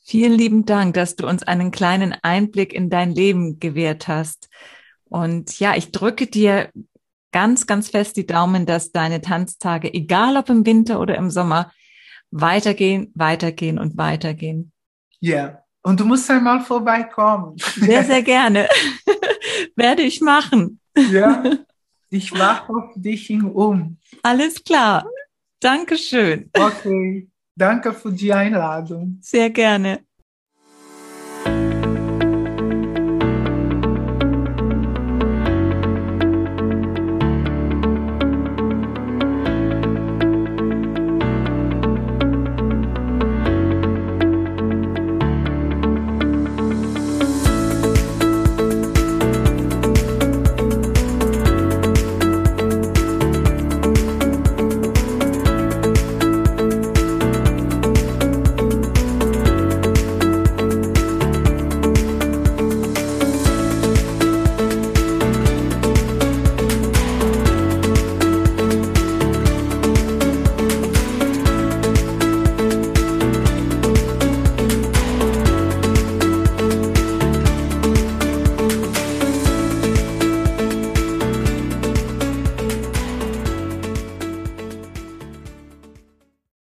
Vielen 0.04 0.32
lieben 0.32 0.64
Dank, 0.64 0.94
dass 0.94 1.14
du 1.14 1.28
uns 1.28 1.42
einen 1.42 1.72
kleinen 1.72 2.14
Einblick 2.22 2.72
in 2.72 2.90
dein 2.90 3.12
Leben 3.12 3.60
gewährt 3.60 4.08
hast. 4.08 4.48
Und 5.04 5.60
ja, 5.60 5.76
ich 5.76 5.92
drücke 5.92 6.26
dir 6.26 6.70
ganz, 7.32 7.66
ganz 7.66 7.88
fest 7.88 8.16
die 8.16 8.26
Daumen, 8.26 8.66
dass 8.66 8.92
deine 8.92 9.20
Tanztage, 9.20 9.92
egal 9.92 10.36
ob 10.36 10.48
im 10.48 10.66
Winter 10.66 11.00
oder 11.00 11.16
im 11.16 11.30
Sommer, 11.30 11.72
weitergehen, 12.30 13.12
weitergehen 13.14 13.78
und 13.78 13.96
weitergehen. 13.96 14.72
Ja, 15.20 15.62
und 15.82 16.00
du 16.00 16.04
musst 16.04 16.30
einmal 16.30 16.60
vorbeikommen. 16.60 17.56
Sehr, 17.76 18.04
sehr 18.04 18.22
gerne. 18.36 18.68
Werde 19.76 20.02
ich 20.02 20.20
machen. 20.20 20.80
Ja, 21.10 21.42
ich 22.10 22.32
mache 22.32 22.72
auf 22.72 22.92
dich 22.96 23.30
um. 23.30 23.98
Alles 24.22 24.62
klar. 24.62 25.06
Dankeschön. 25.60 26.50
Okay, 26.54 27.28
danke 27.54 27.92
für 27.92 28.12
die 28.12 28.32
Einladung. 28.32 29.18
Sehr 29.20 29.50
gerne. 29.50 30.00